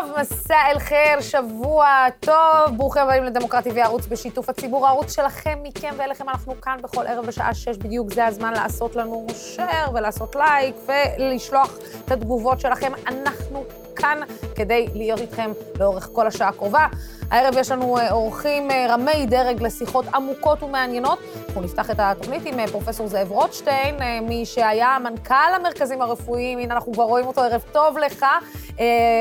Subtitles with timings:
[0.00, 2.76] טוב, מסע אל חיר, שבוע טוב.
[2.76, 6.28] ברוכים הבאים לדמוקרטי וערוץ בשיתוף הציבור, הערוץ שלכם, מכם ואליכם.
[6.28, 8.12] אנחנו כאן בכל ערב בשעה שש בדיוק.
[8.12, 9.26] זה הזמן לעשות לנו
[9.56, 12.92] share ולעשות לייק ולשלוח את התגובות שלכם.
[13.06, 13.64] אנחנו
[13.96, 14.18] כאן
[14.54, 16.86] כדי להיות איתכם לאורך כל השעה הקרובה.
[17.30, 21.18] הערב יש לנו אה, אורחים אה, רמי דרג לשיחות עמוקות ומעניינות.
[21.46, 26.74] אנחנו נפתח את התוכנית עם אה, פרופסור זאב רוטשטיין, מי שהיה מנכ"ל המרכזים הרפואיים, הנה
[26.74, 28.26] אנחנו כבר רואים אותו, ערב טוב לך,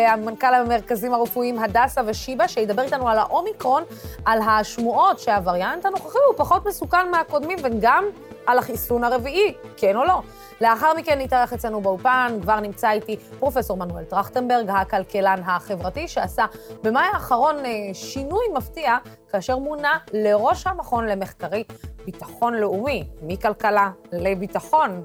[0.07, 3.83] המנכ"ל המרכזים הרפואיים הדסה ושיבא, שידבר איתנו על האומיקרון,
[4.25, 8.03] על השמועות שהווריאנט הנוכחי הוא פחות מסוכן מהקודמים, וגם
[8.49, 10.21] על החיסון הרביעי, כן או לא.
[10.62, 16.45] לאחר מכן נתארח אצלנו באופן, כבר נמצא איתי פרופסור מנואל טרכטנברג, הכלכלן החברתי, שעשה
[16.84, 18.98] במאי האחרון אה, שינוי מפתיע,
[19.31, 21.63] כאשר מונה לראש המכון למחקרי
[22.05, 25.03] ביטחון לאומי, מכלכלה לביטחון.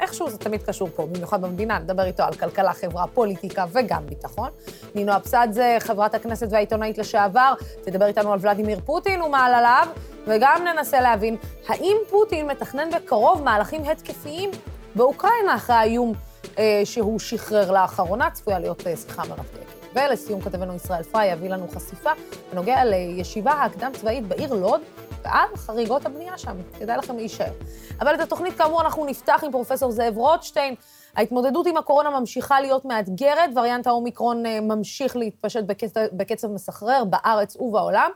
[0.00, 4.50] איכשהו זה תמיד קשור פה, במיוחד במדינה, נדבר איתו על כלכלה, חברה, פוליטיקה וגם ביטחון.
[4.94, 7.52] נינו אבסדזה, חברת הכנסת והעיתונאית לשעבר,
[7.84, 9.86] תדבר איתנו על ולדימיר פוטין ומעלליו,
[10.26, 11.36] וגם ננסה להבין
[11.68, 14.50] האם פוטין מתכנן בקרוב מהלכים התקפיים
[14.94, 16.12] באוקראינה אחרי האיום
[16.58, 19.79] אה, שהוא שחרר לאחרונה, צפויה להיות אה, שיחה מרתקת.
[19.94, 22.10] ולסיום כתבנו ישראל פריי יביא לנו חשיפה
[22.52, 24.80] בנוגע לישיבה הקדם-צבאית בעיר לוד,
[25.22, 26.56] ועל חריגות הבנייה שם.
[26.78, 27.52] כדאי לכם להישאר.
[28.00, 30.74] אבל את התוכנית, כאמור, אנחנו נפתח עם פרופסור זאב רוטשטיין.
[31.16, 37.56] ההתמודדות עם הקורונה ממשיכה להיות מאתגרת, וריאנט האומיקרון אה, ממשיך להתפשט בקצב, בקצב מסחרר בארץ
[37.56, 38.10] ובעולם,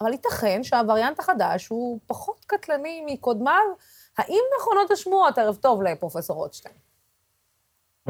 [0.00, 3.62] אבל ייתכן שהווריאנט החדש הוא פחות קטלני מקודמיו.
[4.18, 5.38] האם נכונות השמועות?
[5.38, 6.89] ערב טוב לפרופסור רוטשטיין.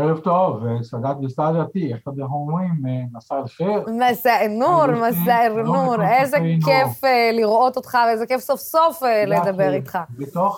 [0.01, 2.83] ערב טוב, סאדאת וסאדתי, איך אנחנו אומרים?
[3.12, 3.84] מסע אל-חיר.
[4.11, 9.73] מסע אל-נור, מסע אל-נור, איזה כיף אה, לראות אותך ואיזה כיף סוף סוף אה, לדבר
[9.73, 9.98] איתך.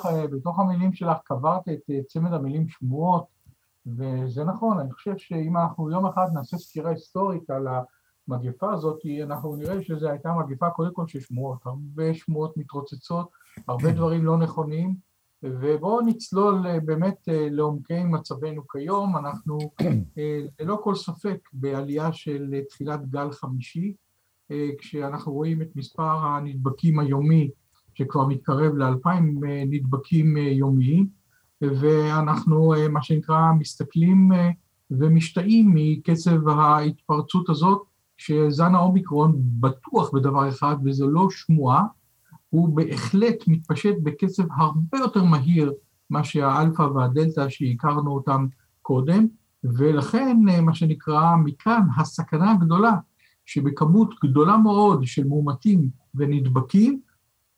[0.06, 3.24] אה, בתוך המילים שלך קברת את צמד המילים שמועות,
[3.86, 7.66] וזה נכון, אני חושב שאם אנחנו יום אחד נעשה סקירה היסטורית על
[8.28, 13.30] המגפה הזאת, אנחנו נראה שזו הייתה מגפה קודם כל של שמועות, הרבה שמועות מתרוצצות,
[13.68, 15.11] הרבה דברים לא נכונים.
[15.42, 19.58] ובואו נצלול אה, באמת אה, לעומקי מצבנו כיום, אנחנו
[20.18, 23.94] אה, ללא כל ספק בעלייה של תחילת גל חמישי,
[24.78, 27.50] כשאנחנו רואים את מספר הנדבקים היומי
[27.94, 31.06] שכבר מתקרב לאלפיים נדבקים יומיים,
[31.60, 34.30] ואנחנו מה שנקרא מסתכלים
[34.90, 37.82] ומשתאים מקצב ההתפרצות הזאת,
[38.16, 41.84] שזן האומיקרון בטוח בדבר אחד וזו לא שמועה,
[42.52, 45.72] הוא בהחלט מתפשט בקצב הרבה יותר מהיר
[46.10, 48.46] מה שהאלפא והדלתא שהכרנו אותם
[48.82, 49.26] קודם,
[49.64, 52.92] ולכן מה שנקרא מכאן הסכנה הגדולה
[53.46, 57.00] שבכמות גדולה מאוד של מאומתים ונדבקים,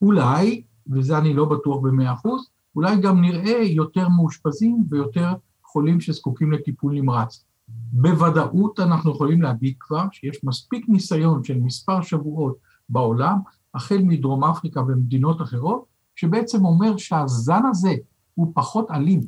[0.02, 0.62] אולי,
[0.92, 5.32] וזה אני לא בטוח במאה אחוז, אולי גם נראה יותר מאושפזים ויותר
[5.64, 7.44] חולים שזקוקים לטיפול נמרץ.
[7.92, 12.56] בוודאות אנחנו יכולים להגיד כבר שיש מספיק ניסיון של מספר שבועות
[12.88, 13.38] בעולם
[13.74, 15.84] החל מדרום אפריקה ומדינות אחרות,
[16.16, 17.94] שבעצם אומר שהזן הזה
[18.34, 19.20] הוא פחות אלים,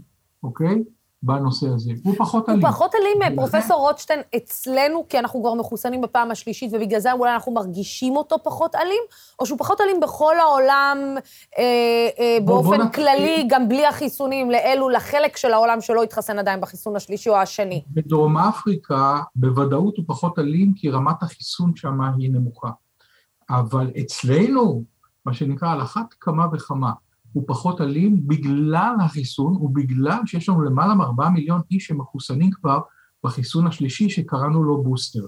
[0.42, 0.82] אוקיי?
[1.22, 1.92] בנושא הזה.
[2.04, 2.64] הוא פחות אלים.
[2.64, 7.34] הוא פחות אלים, פרופסור רוטשטיין, אצלנו, כי אנחנו כבר מחוסנים בפעם השלישית, ובגלל זה אולי
[7.34, 9.02] אנחנו מרגישים אותו פחות אלים,
[9.38, 10.98] או שהוא פחות אלים בכל העולם
[11.58, 11.62] אה,
[12.18, 13.46] אה, באופן בוא כללי, נתחיל.
[13.48, 17.82] גם בלי החיסונים, לאלו, לחלק של העולם שלא התחסן עדיין בחיסון השלישי או השני?
[17.90, 22.70] בדרום אפריקה, בוודאות הוא פחות אלים, כי רמת החיסון שם היא נמוכה.
[23.50, 24.84] אבל אצלנו,
[25.26, 26.92] מה שנקרא על אחת כמה וכמה,
[27.32, 32.80] הוא פחות אלים בגלל החיסון ובגלל שיש לנו למעלה מארבעה מיליון איש שמחוסנים כבר
[33.24, 35.26] בחיסון השלישי שקראנו לו בוסטר.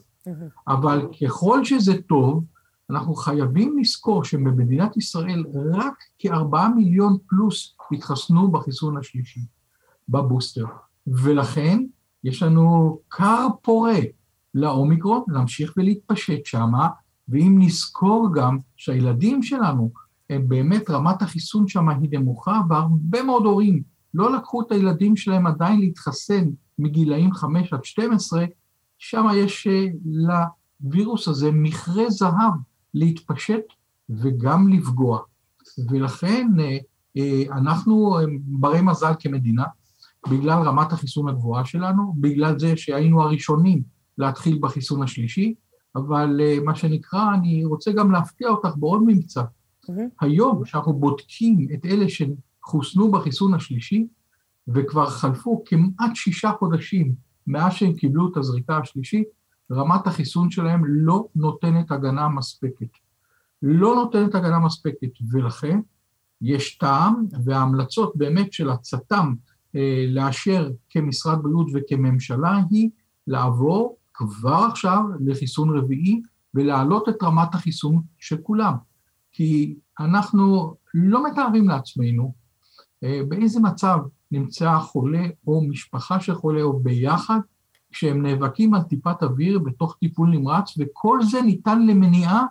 [0.68, 2.44] אבל ככל שזה טוב,
[2.90, 9.40] אנחנו חייבים לזכור שבמדינת ישראל רק כארבעה מיליון פלוס התחסנו בחיסון השלישי,
[10.08, 10.64] בבוסטר.
[11.06, 11.84] ולכן
[12.24, 13.98] יש לנו כר פורה
[14.54, 16.88] לאומיקרון להמשיך ולהתפשט שמה,
[17.28, 19.90] ואם נזכור גם שהילדים שלנו,
[20.32, 23.82] באמת רמת החיסון שם היא נמוכה, והרבה מאוד הורים
[24.14, 26.48] לא לקחו את הילדים שלהם עדיין להתחסן
[26.78, 28.44] מגילאים 5 עד 12,
[28.98, 32.52] שם יש אה, לווירוס הזה מכרה זהב
[32.94, 33.64] להתפשט
[34.10, 35.18] וגם לפגוע.
[35.90, 36.78] ולכן אה,
[37.16, 39.64] אה, אנחנו ברי מזל כמדינה,
[40.30, 43.82] בגלל רמת החיסון הגבוהה שלנו, בגלל זה שהיינו הראשונים
[44.18, 45.54] להתחיל בחיסון השלישי,
[45.98, 49.42] אבל אה, מה שנקרא, אני רוצה גם להפתיע אותך בעוד ממצא.
[49.42, 49.92] Mm-hmm.
[50.20, 54.06] היום, כשאנחנו בודקים את אלה שחוסנו בחיסון השלישי,
[54.68, 57.14] וכבר חלפו כמעט שישה חודשים
[57.46, 59.28] מאז שהם קיבלו את הזריקה השלישית,
[59.72, 62.90] רמת החיסון שלהם לא נותנת הגנה מספקת.
[63.62, 65.80] לא נותנת הגנה מספקת, ולכן
[66.40, 69.34] יש טעם, וההמלצות באמת של הצט"ם
[69.76, 72.90] אה, לאשר כמשרד בריאות וכממשלה היא
[73.26, 76.22] לעבור כבר עכשיו לחיסון רביעי
[76.54, 78.74] ולהעלות את רמת החיסון של כולם.
[79.32, 82.34] כי אנחנו לא מתארים לעצמנו
[83.04, 83.98] אה, באיזה מצב
[84.30, 87.38] נמצא החולה או משפחה של חולה או ביחד
[87.92, 92.44] כשהם נאבקים על טיפת אוויר בתוך טיפול נמרץ, וכל זה ניתן למניעה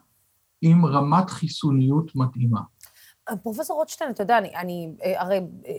[0.61, 2.61] עם רמת חיסוניות מתאימה.
[3.43, 5.73] פרופסור רוטשטיין, אתה יודע, אני, אני אה, הרי, אה,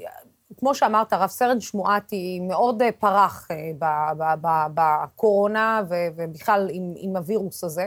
[0.58, 3.48] כמו שאמרת, רב סרן שמועתי מאוד אה, פרח
[4.74, 7.86] בקורונה ובכלל עם, עם הווירוס הזה.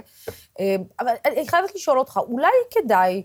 [1.00, 3.24] אבל אני חייבת לשאול אותך, אולי כדאי,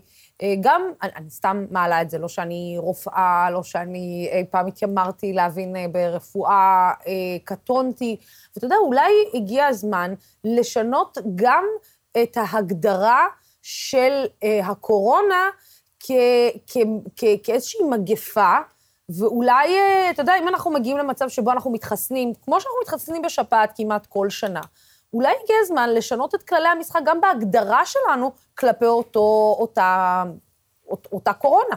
[0.61, 5.33] גם, אני, אני סתם מעלה את זה, לא שאני רופאה, לא שאני אי פעם התיימרתי
[5.33, 6.91] להבין ברפואה,
[7.43, 8.17] קטונתי,
[8.55, 10.13] ואתה יודע, אולי הגיע הזמן
[10.43, 11.65] לשנות גם
[12.23, 13.25] את ההגדרה
[13.61, 14.25] של
[14.63, 15.49] הקורונה,
[17.43, 18.57] כאיזושהי מגפה,
[19.09, 23.73] ואולי, אה, אתה יודע, אם אנחנו מגיעים למצב שבו אנחנו מתחסנים, כמו שאנחנו מתחסנים בשפעת
[23.75, 24.61] כמעט כל שנה,
[25.13, 30.23] אולי הגיע הזמן לשנות את כללי המשחק גם בהגדרה שלנו כלפי אותו, אותה,
[30.87, 31.75] אות, אותה קורונה.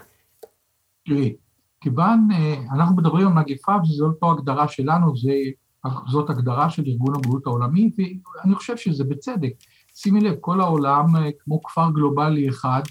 [1.06, 1.36] תראי,
[1.80, 5.32] כיוון, אה, אנחנו מדברים על מגפה, וזו לא הגדרה שלנו, זה,
[6.08, 9.52] זאת הגדרה של ארגון הבריאות העולמי, ואני חושב שזה בצדק.
[9.94, 12.82] שימי לב, כל העולם אה, כמו כפר גלובלי אחד,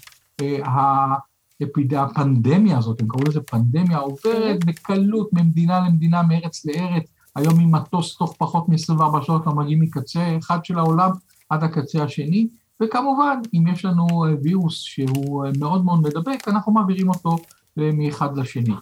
[1.96, 7.04] הפנדמיה הזאת, הם קראו לזה פנדמיה, עוברת בקלות ממדינה למדינה, מארץ לארץ,
[7.36, 11.10] היום עם מטוס תוך פחות מ-24 שעות אנחנו מגיעים מקצה אחד של העולם
[11.48, 12.48] עד הקצה השני,
[12.82, 14.06] וכמובן, אם יש לנו
[14.42, 17.36] וירוס שהוא מאוד מאוד מדבק, אנחנו מעבירים אותו
[17.76, 18.74] מאחד לשני.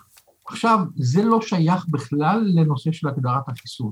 [0.49, 3.91] עכשיו, זה לא שייך בכלל לנושא של הגדרת החיסון.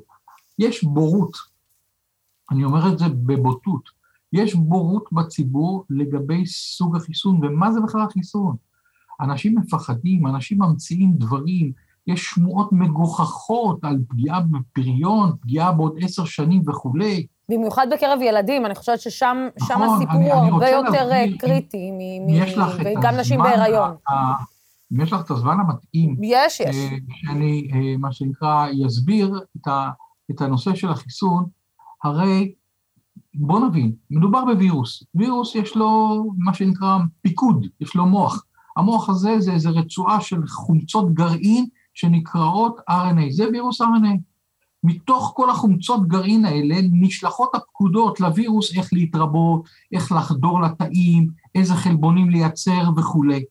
[0.59, 1.37] יש בורות,
[2.51, 3.89] אני אומר את זה בבוטות,
[4.33, 8.57] יש בורות בציבור לגבי סוג החיסון, ומה זה בכלל החיסון?
[9.21, 11.73] אנשים מפחדים, אנשים ממציאים דברים,
[12.07, 17.27] יש שמועות מגוחכות על פגיעה בפריון, פגיעה בעוד עשר שנים וכולי.
[17.49, 21.91] במיוחד בקרב ילדים, אני חושבת ששם נכון, הסיפור הוא הרבה יותר אה, להביא, קריטי,
[22.85, 23.95] וגם נשים בהיריון.
[24.93, 26.77] אם יש לך את הזמן המתאים, יש, יש.
[26.77, 29.41] אה, שאני, אה, מה שנקרא, יסביר
[30.31, 31.45] את הנושא של החיסון,
[32.05, 32.55] הרי
[33.35, 35.03] בוא נבין, מדובר בווירוס.
[35.15, 38.45] וירוס יש לו מה שנקרא פיקוד, יש לו מוח.
[38.77, 44.19] המוח הזה זה איזו רצועה של חומצות גרעין שנקראות RNA, זה וירוס RNA.
[44.85, 52.31] מתוך כל החומצות גרעין האלה נשלחות הפקודות לווירוס איך להתרבות, איך לחדור לתאים, איזה חלבונים
[52.31, 53.45] לייצר וכולי.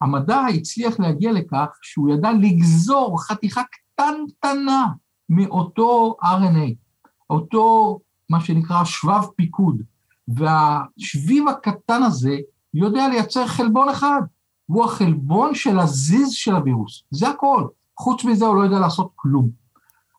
[0.00, 4.86] המדע הצליח להגיע לכך שהוא ידע לגזור חתיכה קטנטנה
[5.28, 6.74] מאותו RNA,
[7.30, 7.98] אותו
[8.30, 9.82] מה שנקרא שבב פיקוד,
[10.28, 12.36] והשביב הקטן הזה
[12.74, 14.22] יודע לייצר חלבון אחד,
[14.72, 17.66] והוא החלבון של הזיז של הווירוס, זה הכל.
[17.98, 19.50] חוץ מזה הוא לא יודע לעשות כלום.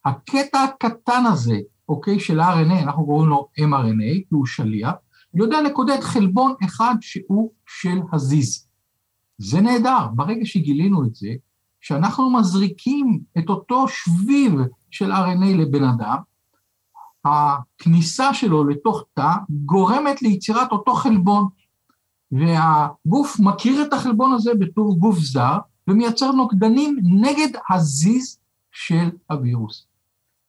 [0.05, 1.57] הקטע הקטן הזה,
[1.89, 4.91] אוקיי, של ה-RNA, אנחנו קוראים לו mRNA, כי הוא שליח,
[5.33, 8.67] יודע לקודד חלבון אחד שהוא של הזיז.
[9.37, 11.29] זה נהדר, ברגע שגילינו את זה,
[11.81, 14.53] שאנחנו מזריקים את אותו שביב
[14.91, 16.17] של RNA לבן אדם,
[17.25, 21.47] הכניסה שלו לתוך תא גורמת ליצירת אותו חלבון,
[22.39, 25.57] והגוף מכיר את החלבון הזה בתור גוף זר,
[25.87, 28.37] ומייצר נוגדנים נגד הזיז
[28.71, 29.87] של הווירוס.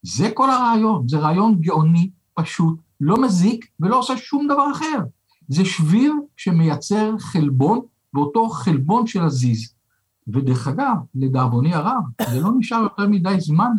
[0.02, 4.98] זה כל הרעיון, זה רעיון גאוני, פשוט, לא מזיק ולא עושה שום דבר אחר.
[5.48, 7.80] זה שביב שמייצר חלבון,
[8.14, 9.74] ואותו חלבון של הזיז.
[10.28, 13.70] ודרך אגב, לדאבוני הרב, זה לא נשאר יותר מדי זמן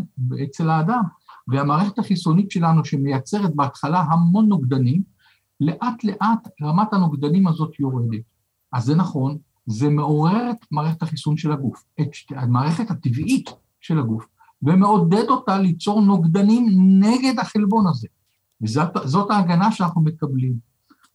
[0.43, 1.01] אצל האדם.
[1.47, 5.01] והמערכת החיסונית שלנו שמייצרת בהתחלה המון נוגדנים,
[5.61, 8.21] לאט לאט רמת הנוגדנים הזאת יורדת.
[8.73, 13.49] אז זה נכון, זה מעורר את מערכת החיסון של הגוף, את המערכת הטבעית
[13.81, 14.25] של הגוף,
[14.61, 16.65] ומעודד אותה ליצור נוגדנים
[16.99, 18.07] נגד החלבון הזה.
[18.61, 20.53] וזאת ההגנה שאנחנו מקבלים.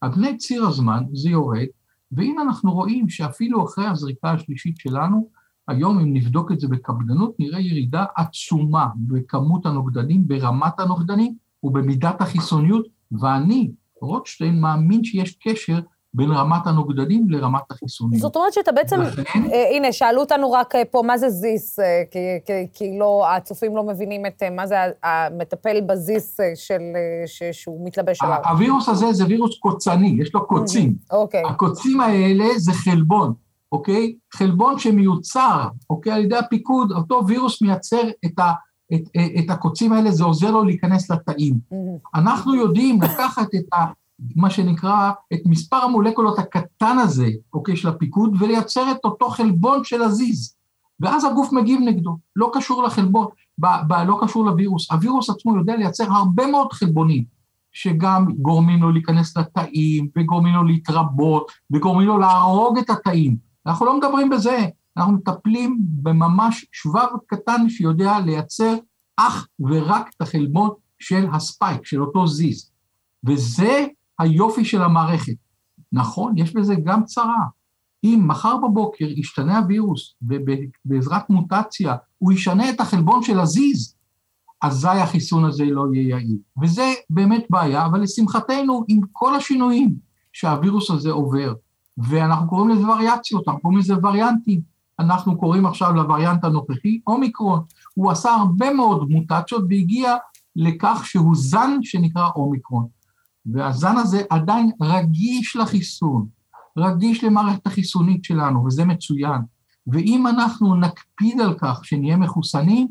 [0.01, 1.67] על פני ציר הזמן זה יורד,
[2.13, 5.29] והנה אנחנו רואים שאפילו אחרי הזריקה השלישית שלנו,
[5.69, 12.87] היום אם נבדוק את זה בקפדנות, נראה ירידה עצומה בכמות הנוגדנים, ברמת הנוגדנים ובמידת החיסוניות,
[13.13, 13.71] ואני,
[14.03, 15.79] רוטשטיין, מאמין שיש קשר
[16.15, 18.23] בין רמת הנוגדנים לרמת החיסוניות.
[18.23, 21.79] זאת אומרת שאתה בעצם, לכן, אה, הנה, שאלו אותנו רק אה, פה, מה זה זיס?
[21.79, 26.83] אה, כי, כי, כי לא, הצופים לא מבינים את מה זה המטפל בזיס של,
[27.27, 28.37] ש, שהוא מתלבש עליו.
[28.49, 30.95] הווירוס הזה זה וירוס קוצני, יש לו קוצים.
[31.11, 31.43] אוקיי.
[31.47, 33.33] הקוצים האלה זה חלבון.
[33.73, 34.15] אוקיי?
[34.35, 36.13] חלבון שמיוצר, אוקיי?
[36.13, 38.53] על ידי הפיקוד, אותו וירוס מייצר את, ה,
[38.95, 39.03] את,
[39.39, 41.55] את הקוצים האלה, זה עוזר לו להיכנס לתאים.
[41.55, 42.19] Mm-hmm.
[42.21, 43.77] אנחנו יודעים לקחת את ה...
[44.37, 50.03] מה שנקרא, את מספר המולקולות הקטן הזה, אוקיי, של הפיקוד, ולייצר את אותו חלבון של
[50.03, 50.55] הזיז.
[51.01, 53.27] ואז הגוף מגיב נגדו, לא קשור לחלבון,
[53.59, 54.93] ב, ב, לא קשור לווירוס.
[54.93, 57.25] הווירוס עצמו יודע לייצר הרבה מאוד חלבונים,
[57.73, 63.37] שגם גורמים לו להיכנס לתאים, וגורמים לו להתרבות, וגורמים לו להרוג את התאים.
[63.67, 64.67] אנחנו לא מדברים בזה,
[64.97, 68.75] אנחנו מטפלים בממש שבב קטן שיודע לייצר
[69.17, 72.71] אך ורק את החלבון של הספייק, של אותו זיז.
[73.25, 73.87] וזה
[74.19, 75.33] היופי של המערכת.
[75.93, 77.47] נכון, יש בזה גם צרה.
[78.05, 83.95] אם מחר בבוקר ישתנה הווירוס ובעזרת מוטציה הוא ישנה את החלבון של הזיז,
[84.63, 86.39] אזי החיסון הזה לא יהיה יעיל.
[86.63, 89.95] וזה באמת בעיה, אבל לשמחתנו, עם כל השינויים
[90.33, 91.55] שהווירוס הזה עובר,
[91.99, 94.61] ואנחנו קוראים לזה וריאציות, אנחנו קוראים לזה וריאנטים,
[95.01, 97.61] אנחנו קוראים עכשיו לווריאנט הנוכחי אומיקרון,
[97.95, 100.17] הוא עשה הרבה מאוד מוטציות והגיע
[100.57, 102.87] לכך שהוא זן שנקרא אומיקרון.
[103.47, 106.27] והזן הזה עדיין רגיש לחיסון,
[106.79, 109.41] רגיש למערכת החיסונית שלנו, וזה מצוין.
[109.87, 112.89] ואם אנחנו נקפיד על כך שנהיה מחוסנים,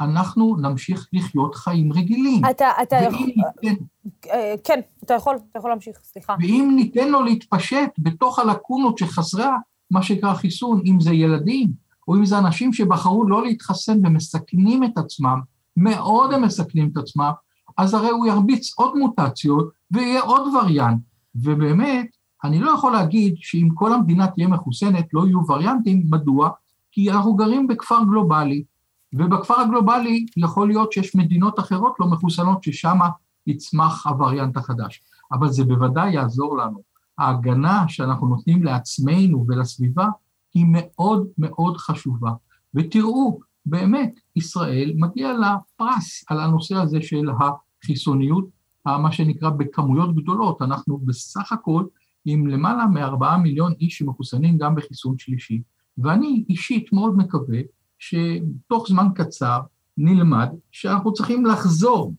[0.00, 2.42] אנחנו נמשיך לחיות חיים רגילים.
[2.50, 3.26] אתה, אתה יכול...
[3.62, 3.84] ניתן...
[4.30, 6.36] אה, כן, אתה יכול, אתה יכול להמשיך, סליחה.
[6.40, 9.56] ואם ניתן לו להתפשט בתוך הלקונות שחסרה
[9.90, 11.70] מה שנקרא חיסון, אם זה ילדים,
[12.08, 15.40] או אם זה אנשים שבחרו לא להתחסן ומסכנים את עצמם,
[15.76, 17.30] מאוד הם מסכנים את עצמם,
[17.76, 20.98] אז הרי הוא ירביץ עוד מוטציות ויהיה עוד וריאנט.
[21.34, 22.06] ובאמת,
[22.44, 26.50] אני לא יכול להגיד שאם כל המדינה תהיה מחוסנת לא יהיו וריאנטים, מדוע?
[26.92, 28.64] כי אנחנו גרים בכפר גלובלי,
[29.12, 32.98] ובכפר הגלובלי יכול להיות שיש מדינות אחרות לא מחוסנות ששם
[33.46, 35.02] יצמח הווריאנט החדש.
[35.32, 36.82] אבל זה בוודאי יעזור לנו.
[37.18, 40.06] ההגנה שאנחנו נותנים לעצמנו ולסביבה
[40.54, 42.30] היא מאוד מאוד חשובה.
[42.74, 47.28] ותראו, באמת, ישראל מגיע לה פרס על הנושא הזה של
[47.82, 48.44] החיסוניות,
[48.86, 50.62] מה שנקרא בכמויות גדולות.
[50.62, 51.84] אנחנו בסך הכל
[52.24, 55.62] עם למעלה מארבעה מיליון איש שמחוסנים גם בחיסון שלישי,
[55.98, 57.58] ואני אישית מאוד מקווה
[57.98, 59.60] שתוך זמן קצר
[59.96, 62.14] נלמד שאנחנו צריכים לחזור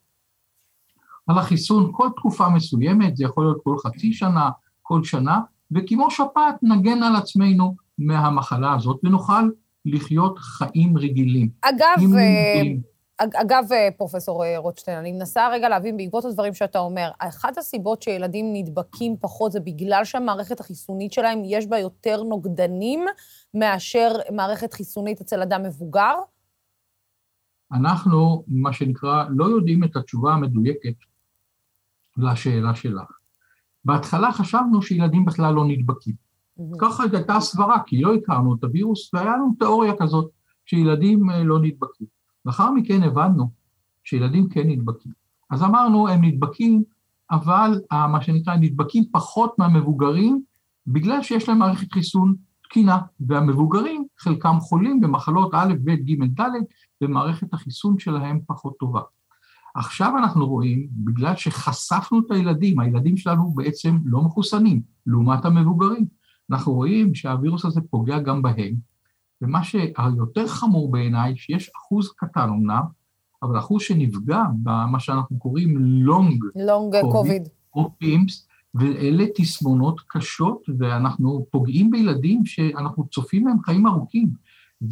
[1.28, 4.50] על החיסון כל תקופה מסוימת, זה יכול להיות כל חצי שנה,
[4.88, 5.40] כל שנה,
[5.72, 9.50] וכמו שפעת נגן על עצמנו מהמחלה הזאת ונוכל
[9.86, 11.50] לחיות חיים רגילים.
[11.62, 12.62] אגב, אה,
[13.42, 18.02] אגב, אה, פרופסור אה, רוטשטיין, אני מנסה רגע להבין, בעקבות הדברים שאתה אומר, אחת הסיבות
[18.02, 23.06] שילדים נדבקים פחות זה בגלל שהמערכת החיסונית שלהם, יש בה יותר נוגדנים
[23.54, 26.14] מאשר מערכת חיסונית אצל אדם מבוגר?
[27.72, 30.96] אנחנו, מה שנקרא, לא יודעים את התשובה המדויקת
[32.18, 33.18] לשאלה שלך.
[33.88, 36.14] בהתחלה חשבנו שילדים בכלל לא נדבקים.
[36.14, 36.64] Mm-hmm.
[36.80, 40.30] ככה הייתה הסברה, כי לא הכרנו את הווירוס, והיה לנו תיאוריה כזאת
[40.66, 42.08] שילדים אה, לא נדבקים.
[42.46, 43.50] לאחר מכן הבנו
[44.04, 45.12] שילדים כן נדבקים.
[45.50, 46.84] אז אמרנו, הם נדבקים,
[47.32, 50.42] אבל אה, מה שנקרא, הם נדבקים פחות מהמבוגרים,
[50.88, 56.50] בגלל שיש להם מערכת חיסון תקינה, והמבוגרים, חלקם חולים במחלות א', ב', ג', ד',
[57.02, 59.02] ומערכת החיסון שלהם פחות טובה.
[59.78, 66.06] עכשיו אנחנו רואים, בגלל שחשפנו את הילדים, הילדים שלנו בעצם לא מחוסנים, לעומת המבוגרים.
[66.52, 68.76] אנחנו רואים שהווירוס הזה פוגע גם בהם,
[69.42, 72.84] ומה שהיותר חמור בעיניי, שיש אחוז קטן אמנם,
[73.44, 76.44] אבל אחוז שנפגע במה שאנחנו קוראים לונג
[77.12, 84.30] קוביד, או פימפס, ואלה תסמונות קשות, ואנחנו פוגעים בילדים שאנחנו צופים מהם חיים ארוכים,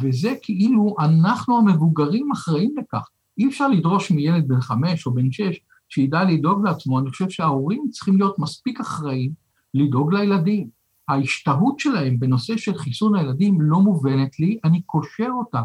[0.00, 3.08] וזה כאילו אנחנו המבוגרים אחראים לכך.
[3.38, 7.84] אי אפשר לדרוש מילד בן חמש או בן שש שידע לדאוג לעצמו, אני חושב שההורים
[7.90, 9.30] צריכים להיות מספיק אחראים
[9.74, 10.68] לדאוג לילדים.
[11.08, 15.62] ההשתהות שלהם בנושא של חיסון הילדים לא מובנת לי, אני קושר אותה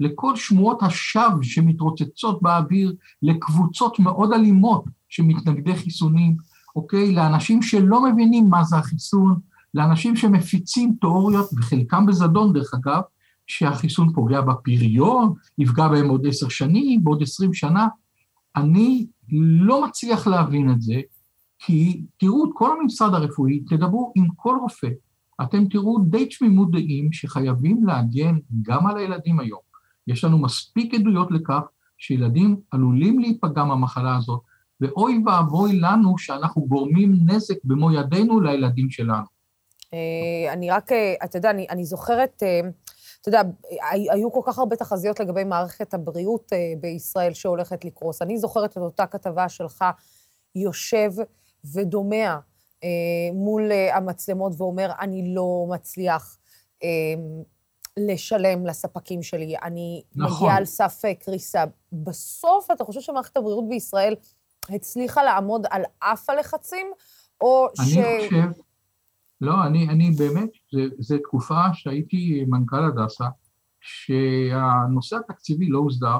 [0.00, 6.36] לכל שמועות השווא שמתרוצצות באוויר, לקבוצות מאוד אלימות שמתנגדי חיסונים,
[6.76, 7.12] אוקיי?
[7.12, 9.40] לאנשים שלא מבינים מה זה החיסון,
[9.74, 13.02] לאנשים שמפיצים תיאוריות, וחלקם בזדון דרך אגב,
[13.48, 17.88] שהחיסון פוגע בפריון, יפגע בהם עוד עשר שנים, בעוד עשרים שנה.
[18.56, 21.00] אני לא מצליח להבין את זה,
[21.58, 24.88] כי תראו את כל הממסד הרפואי, תדברו עם כל רופא,
[25.42, 29.60] אתם תראו די תמימות דעים שחייבים להגן גם על הילדים היום.
[30.06, 31.60] יש לנו מספיק עדויות לכך
[31.98, 34.40] שילדים עלולים להיפגע מהמחלה הזאת,
[34.80, 39.24] ואוי ואבוי לנו שאנחנו גורמים נזק במו ידינו לילדים שלנו.
[39.94, 42.60] אה, אני רק, אה, אתה יודע, אני, אני זוכרת, אה,
[43.20, 43.42] אתה יודע,
[44.10, 48.22] היו כל כך הרבה תחזיות לגבי מערכת הבריאות בישראל שהולכת לקרוס.
[48.22, 49.84] אני זוכרת את אותה כתבה שלך
[50.54, 51.10] יושב
[51.74, 52.38] ודומע
[52.84, 52.88] אה,
[53.34, 56.38] מול אה, המצלמות ואומר, אני לא מצליח
[56.82, 56.88] אה,
[57.96, 60.36] לשלם לספקים שלי, אני נכון.
[60.36, 61.64] מגיעה על סף אה, קריסה.
[61.92, 64.14] בסוף, אתה חושב שמערכת הבריאות בישראל
[64.68, 66.86] הצליחה לעמוד על אף הלחצים,
[67.40, 67.96] או אני ש...
[67.96, 68.62] אני חושב,
[69.40, 70.48] לא, אני, אני באמת,
[70.98, 73.26] זו תקופה שהייתי מנכ"ל הדסה,
[73.80, 76.18] שהנושא התקציבי לא הוסדר,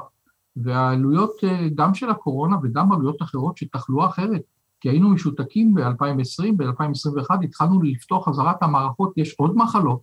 [0.55, 4.41] והעלויות אה, גם של הקורונה וגם עלויות אחרות של תחלואה אחרת
[4.81, 10.01] כי היינו משותקים ב-2020, ב-2021 התחלנו לפתוח חזרה את המערכות, יש עוד מחלות,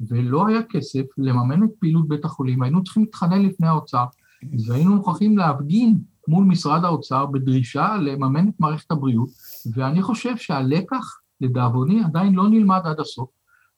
[0.00, 4.04] ולא היה כסף לממן את פעילות בית החולים, היינו צריכים להתחנן לפני האוצר,
[4.66, 9.28] והיינו מוכרחים להפגין מול משרד האוצר בדרישה לממן את מערכת הבריאות,
[9.74, 13.28] ואני חושב שהלקח, לדאבוני, עדיין לא נלמד עד הסוף.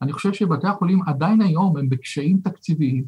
[0.02, 3.04] אני חושב שבתי החולים עדיין היום הם בקשיים תקציביים,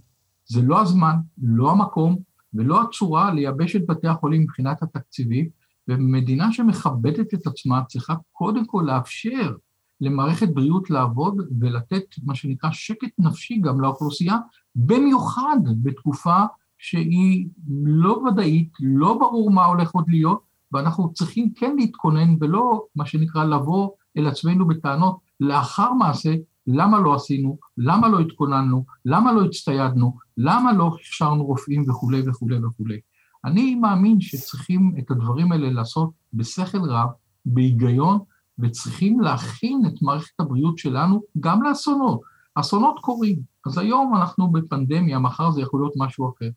[0.46, 2.16] זה לא הזמן, לא המקום
[2.54, 5.48] ולא הצורה לייבש את בתי החולים מבחינת התקציבים,
[5.88, 9.54] ומדינה שמכבדת את עצמה צריכה קודם כל לאפשר
[10.00, 14.36] למערכת בריאות לעבוד ולתת מה שנקרא שקט נפשי גם לאוכלוסייה,
[14.76, 16.36] במיוחד בתקופה
[16.78, 17.48] שהיא
[17.84, 23.44] לא ודאית, לא ברור מה הולך עוד להיות, ואנחנו צריכים כן להתכונן ולא מה שנקרא
[23.44, 26.34] לבוא אל עצמנו בטענות לאחר מעשה,
[26.66, 32.64] למה לא עשינו, למה לא התכוננו, למה לא הצטיידנו, למה לא הכשרנו רופאים וכולי וכולי
[32.64, 33.00] וכולי.
[33.44, 37.08] אני מאמין שצריכים את הדברים האלה לעשות בשכל רב,
[37.46, 38.18] בהיגיון,
[38.58, 42.20] וצריכים להכין את מערכת הבריאות שלנו גם לאסונות.
[42.54, 46.50] אסונות קורים, אז היום אנחנו בפנדמיה, מחר זה יכול להיות משהו אחר.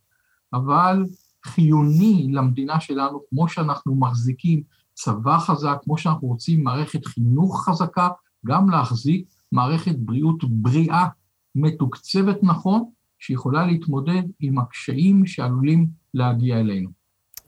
[0.54, 1.04] אבל
[1.46, 4.64] חיוני למדינה שלנו, כמו שאנחנו מחזיקים
[4.94, 8.10] צבא חזק, כמו שאנחנו רוצים מערכת חינוך חזקה,
[8.46, 11.08] גם להחזיק מערכת בריאות בריאה,
[11.56, 16.90] מתוקצבת נכון, שיכולה להתמודד עם הקשיים שעלולים להגיע אלינו.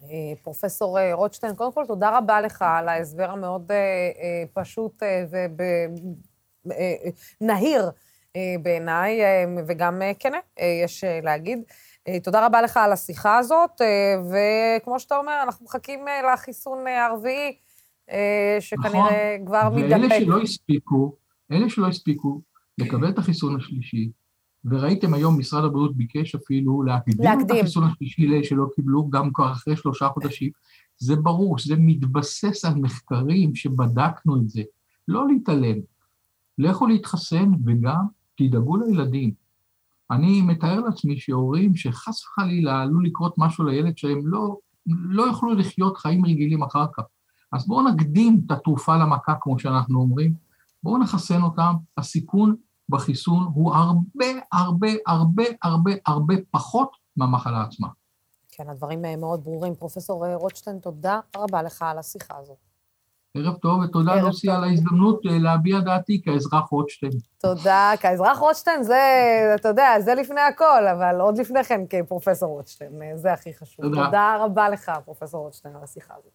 [0.03, 3.71] אה, פרופסור אה, רוטשטיין, קודם כל תודה רבה לך על ההסבר המאוד
[4.53, 5.03] פשוט
[7.41, 7.91] ונהיר
[8.61, 9.19] בעיניי,
[9.67, 10.37] וגם כנה,
[10.83, 11.59] יש להגיד.
[12.23, 13.81] תודה רבה לך על השיחה הזאת,
[14.29, 15.99] וכמו שאתה אומר, אנחנו מחכים
[16.33, 17.57] לחיסון הרביעי,
[18.59, 19.45] שכנראה נכון.
[19.45, 19.91] כבר מתדפק.
[19.91, 21.15] ואלה שלא הספיקו,
[21.51, 22.41] אלה שלא הספיקו
[22.77, 24.11] לקבל את החיסון השלישי,
[24.65, 27.45] וראיתם היום, משרד הבריאות ביקש אפילו להקדים, להקדים.
[27.45, 30.51] את החיסון השלישי לאלה שלא קיבלו, גם כבר אחרי שלושה חודשים.
[30.97, 34.61] זה ברור, זה מתבסס על מחקרים שבדקנו את זה.
[35.07, 35.77] לא להתעלם.
[36.57, 38.05] לכו להתחסן וגם
[38.37, 39.42] תדאגו לילדים.
[40.15, 45.97] אני מתאר לעצמי שהורים שחס וחלילה עלול לקרות משהו לילד שהם לא, לא יוכלו לחיות
[45.97, 47.03] חיים רגילים אחר כך.
[47.51, 50.33] אז בואו נקדים את התרופה למכה, כמו שאנחנו אומרים,
[50.83, 52.55] בואו נחסן אותם, הסיכון
[52.89, 57.87] בחיסון הוא הרבה, הרבה, הרבה, הרבה, הרבה פחות מהמחלה עצמה.
[58.51, 59.73] כן, הדברים מאוד ברורים.
[60.23, 62.72] אה, רוטשטיין, תודה רבה לך על השיחה הזאת.
[63.37, 67.11] ערב טוב, ותודה לוסי על ההזדמנות אה, להביע דעתי כאזרח רוטשטיין.
[67.37, 69.01] תודה, כאזרח רוטשטיין זה,
[69.55, 73.85] אתה יודע, זה לפני הכל, אבל עוד לפני כן כפרופסור רוטשטיין, זה הכי חשוב.
[73.85, 74.05] תודה.
[74.05, 76.31] תודה רבה לך, פרופסור רוטשטיין, על השיחה הזאת.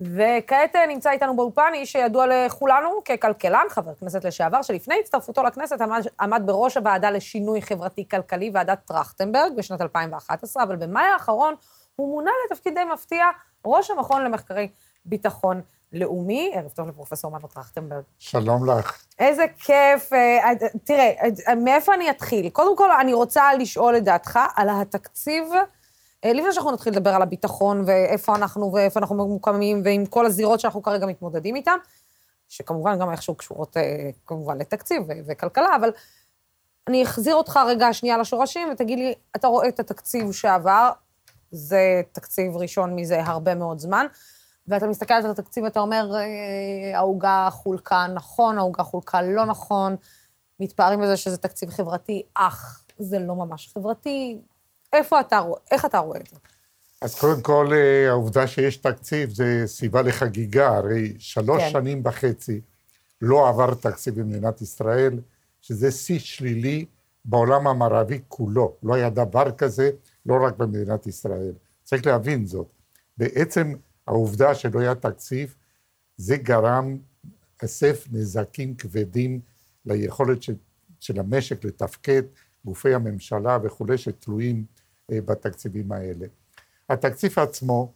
[0.00, 5.80] וכעת אה, נמצא איתנו באולפן איש שידוע לכולנו ככלכלן, חבר כנסת לשעבר, שלפני הצטרפותו לכנסת
[5.80, 11.54] עמד, עמד בראש הוועדה לשינוי חברתי-כלכלי, ועדת טרכטנברג, בשנת 2011, אבל במאי האחרון
[11.96, 13.26] הוא מונה לתפקיד די מפתיע,
[13.64, 14.68] ראש המכון למחקרי
[15.04, 15.60] ביטחון
[15.92, 16.50] לאומי.
[16.54, 18.02] ערב טוב לפרופסור מנו טרכטנברג.
[18.18, 19.04] שלום לך.
[19.18, 20.12] איזה כיף.
[20.12, 20.52] אה,
[20.84, 21.12] תראה,
[21.56, 22.48] מאיפה אני אתחיל?
[22.48, 25.44] קודם כל, אני רוצה לשאול את דעתך על התקציב
[26.24, 30.60] אה, לפני שאנחנו נתחיל לדבר על הביטחון ואיפה אנחנו ואיפה אנחנו ממוקמים ועם כל הזירות
[30.60, 31.76] שאנחנו כרגע מתמודדים איתן,
[32.48, 35.90] שכמובן גם איכשהו קשורות אה, כמובן לתקציב וכלכלה, אבל
[36.88, 40.90] אני אחזיר אותך רגע שנייה לשורשים ותגיד לי, אתה רואה את התקציב שעבר,
[41.50, 44.06] זה תקציב ראשון מזה הרבה מאוד זמן,
[44.68, 49.96] ואתה מסתכל על התקציב ואתה אומר, אה, העוגה חולקה נכון, העוגה חולקה לא נכון,
[50.60, 54.38] מתפארים בזה שזה תקציב חברתי, אך זה לא ממש חברתי,
[54.92, 56.36] איפה אתה רואה, איך אתה רואה את זה?
[57.02, 61.70] אז קודם כל, אה, העובדה שיש תקציב זה סיבה לחגיגה, הרי שלוש כן.
[61.70, 62.60] שנים וחצי
[63.22, 65.20] לא עבר תקציב במדינת ישראל,
[65.60, 66.84] שזה שיא שלילי
[67.24, 68.76] בעולם המערבי כולו.
[68.82, 69.90] לא היה דבר כזה,
[70.26, 71.52] לא רק במדינת ישראל.
[71.84, 72.66] צריך להבין זאת.
[73.18, 73.74] בעצם
[74.06, 75.54] העובדה שלא היה תקציב,
[76.16, 76.98] זה גרם,
[77.64, 79.40] אסף נזקים כבדים
[79.86, 80.54] ליכולת של,
[81.00, 82.22] של המשק לתפקד,
[82.64, 84.64] גופי הממשלה וכולי, שתלויים
[85.12, 86.26] אה, בתקציבים האלה.
[86.88, 87.92] התקציב עצמו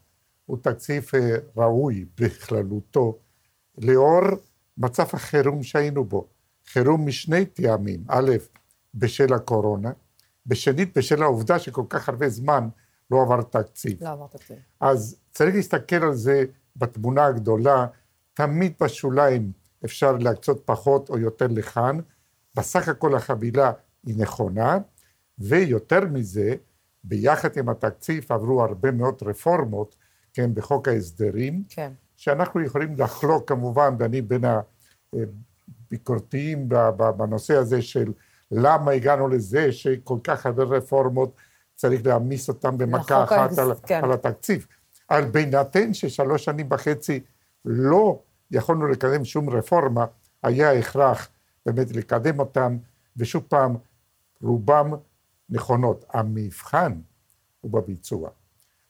[0.47, 3.19] הוא תקציב אה, ראוי בכללותו,
[3.79, 4.23] לאור
[4.79, 6.27] מצב החירום שהיינו בו.
[6.67, 8.31] חירום משני טעמים, א',
[8.95, 9.93] בשל הקורונה,
[10.47, 12.69] בשנית, בשל העובדה שכל כך הרבה זמן
[13.11, 14.03] לא עבר תקציב.
[14.03, 14.57] לא עבר תקציב.
[14.81, 16.45] אז צריך להסתכל על זה
[16.77, 17.87] בתמונה הגדולה,
[18.35, 19.53] תמיד בשוליים
[19.85, 21.99] אפשר להקצות פחות או יותר לכאן,
[22.55, 23.73] בסך הכל החבילה
[24.07, 24.79] היא נכונה,
[25.39, 26.55] ויותר מזה,
[27.05, 29.97] ביחד עם התקציב עברו הרבה מאוד רפורמות,
[30.33, 31.93] כן, בחוק ההסדרים, כן.
[32.17, 34.45] שאנחנו יכולים לחלוק כמובן, ואני בין
[35.13, 36.69] הביקורתיים
[37.17, 38.13] בנושא הזה של
[38.51, 41.35] למה הגענו לזה שכל כך הרבה רפורמות
[41.77, 44.01] צריך להעמיס אותן במכה אחת על, כן.
[44.05, 44.67] על התקציב.
[45.11, 47.21] אבל בהינתן ששלוש שנים וחצי
[47.65, 50.05] לא יכולנו לקדם שום רפורמה,
[50.43, 51.29] היה הכרח
[51.67, 52.77] באמת לקדם אותם,
[53.17, 53.77] ושוב פעם,
[54.43, 54.91] רובם
[55.51, 56.05] נכונות.
[56.13, 57.01] המבחן
[57.61, 58.31] הוא בביצוע.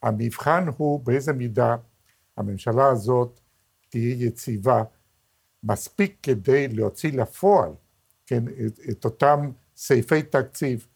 [0.03, 1.77] המבחן הוא באיזה מידה
[2.37, 3.41] הממשלה הזאת
[3.89, 4.83] תהיה יציבה
[5.63, 7.71] מספיק כדי להוציא לפועל,
[8.27, 10.87] כן, את, את אותם סעיפי תקציב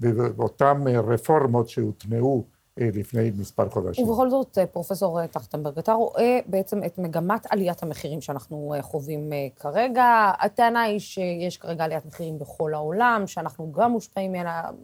[0.00, 2.44] ואותן רפורמות שהוטמעו
[2.80, 4.08] אה, לפני מספר חודשים.
[4.08, 9.30] ובכל זאת, אה, פרופסור אה, טרכטנברג, אתה רואה בעצם את מגמת עליית המחירים שאנחנו חווים
[9.56, 10.32] כרגע.
[10.38, 14.34] הטענה היא שיש כרגע עליית מחירים בכל העולם, שאנחנו גם מושפעים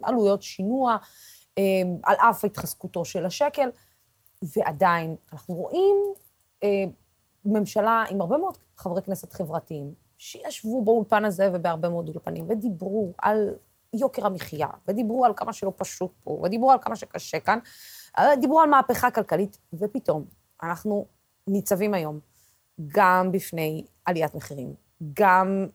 [0.00, 0.96] מעלויות שינוע,
[2.02, 3.70] על אף התחזקותו של השקל,
[4.42, 5.96] ועדיין אנחנו רואים
[7.44, 13.54] ממשלה עם הרבה מאוד חברי כנסת חברתיים, שישבו באולפן הזה ובהרבה מאוד אולפנים, ודיברו על
[13.98, 17.58] יוקר המחיה, ודיברו על כמה שלא פשוט פה, ודיברו על כמה שקשה כאן,
[18.40, 20.24] דיברו על מהפכה כלכלית, ופתאום
[20.62, 21.06] אנחנו
[21.46, 22.20] ניצבים היום
[22.88, 24.74] גם בפני עליית מחירים,
[25.12, 25.66] גם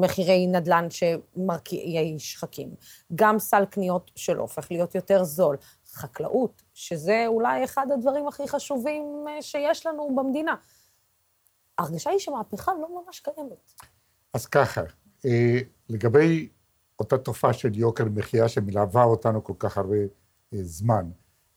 [0.00, 2.74] מחירי נדל"ן שמרקיעי שחקים,
[3.14, 5.56] גם סל קניות שלא הופך להיות יותר זול,
[5.94, 10.54] חקלאות, שזה אולי אחד הדברים הכי חשובים אה, שיש לנו במדינה.
[11.78, 13.72] ההרגשה היא שמהפכה לא ממש קיימת.
[14.32, 14.80] אז ככה,
[15.24, 16.48] אה, לגבי
[17.04, 19.96] אותה תופעה של יוקר מחיה שמלווה אותנו כל כך הרבה
[20.54, 21.10] אה, זמן.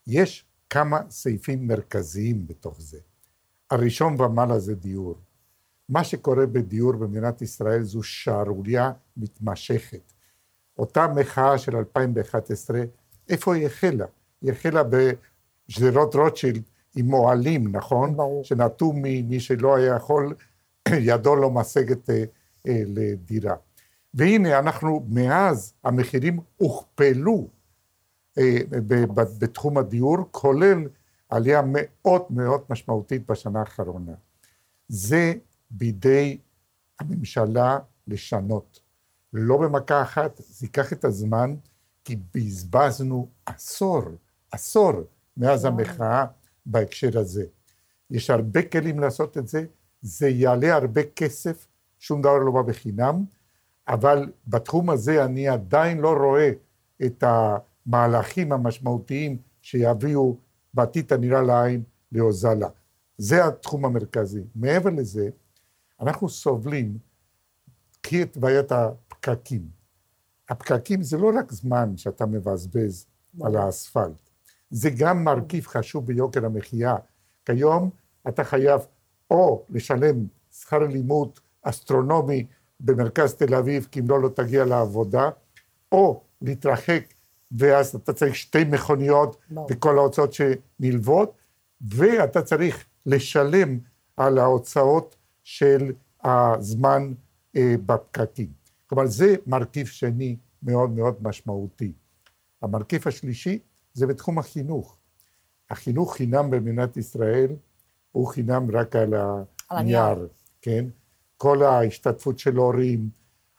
[0.08, 2.98] יש כמה סעיפים מרכזיים בתוך זה.
[3.72, 5.16] הראשון ומעלה זה דיור.
[5.90, 10.14] מה שקורה בדיור במדינת ישראל זו שערורייה מתמשכת.
[10.78, 12.82] אותה מחאה של 2011,
[13.30, 14.06] איפה היא החלה?
[14.42, 16.64] היא החלה בשדרות רוטשילד
[16.96, 18.18] עם אוהלים, נכון?
[18.18, 18.44] ברור.
[18.44, 20.36] שנטו ממי שלא היה יכול,
[21.10, 22.24] ידו לא משגת אה,
[22.68, 23.56] אה, לדירה.
[24.18, 27.48] והנה אנחנו, מאז המחירים הוכפלו
[28.38, 28.58] אה,
[29.40, 30.88] בתחום הדיור, כולל
[31.30, 34.12] עלייה מאוד מאוד משמעותית בשנה האחרונה.
[34.88, 35.34] זה
[35.72, 36.38] בידי
[37.00, 38.80] הממשלה לשנות.
[39.34, 41.56] לא במכה אחת, זה ייקח את הזמן,
[42.06, 44.02] כי בזבזנו עשור,
[44.52, 44.94] עשור
[45.38, 46.26] מאז המחאה
[46.66, 47.46] בהקשר הזה.
[48.12, 49.66] יש הרבה כלים לעשות את זה,
[50.02, 51.68] זה יעלה הרבה כסף,
[52.00, 53.26] שום דבר לא בא בחינם,
[53.88, 56.52] אבל בתחום הזה אני עדיין לא רואה
[57.06, 60.38] את המהלכים המשמעותיים שיביאו
[60.74, 62.68] בעתיד הנראה לעין להוזלה.
[63.18, 64.44] זה התחום המרכזי.
[64.56, 65.30] מעבר לזה,
[66.02, 66.98] אנחנו סובלים,
[68.02, 69.68] קחי את בעיית הפקקים.
[70.50, 73.06] הפקקים זה לא רק זמן שאתה מבזבז
[73.42, 74.30] על האספלט,
[74.70, 76.96] זה גם מרכיב חשוב ביוקר המחיה.
[77.46, 77.90] כיום
[78.28, 78.82] אתה חייב
[79.32, 82.46] או לשלם שכר לימוד אסטרונומי
[82.80, 85.30] במרכז תל אביב, כי אם לא, לא תגיע לעבודה,
[85.92, 87.04] או להתרחק,
[87.52, 89.38] ואז אתה צריך שתי מכוניות
[89.70, 91.34] וכל ההוצאות שנלוות,
[91.82, 93.80] ואתה צריך לשלם
[94.18, 95.92] על ההוצאות של
[96.24, 97.14] הזמן
[97.56, 98.48] אה, בפקקים.
[98.88, 101.92] כלומר, זה מרכיב שני מאוד מאוד משמעותי.
[102.62, 103.60] המרכיב השלישי
[103.94, 104.98] זה בתחום החינוך.
[105.70, 107.48] החינוך חינם במדינת ישראל
[108.12, 109.14] הוא חינם רק על
[109.70, 110.28] הנייר,
[110.62, 110.86] כן?
[111.38, 113.10] כל ההשתתפות של הורים,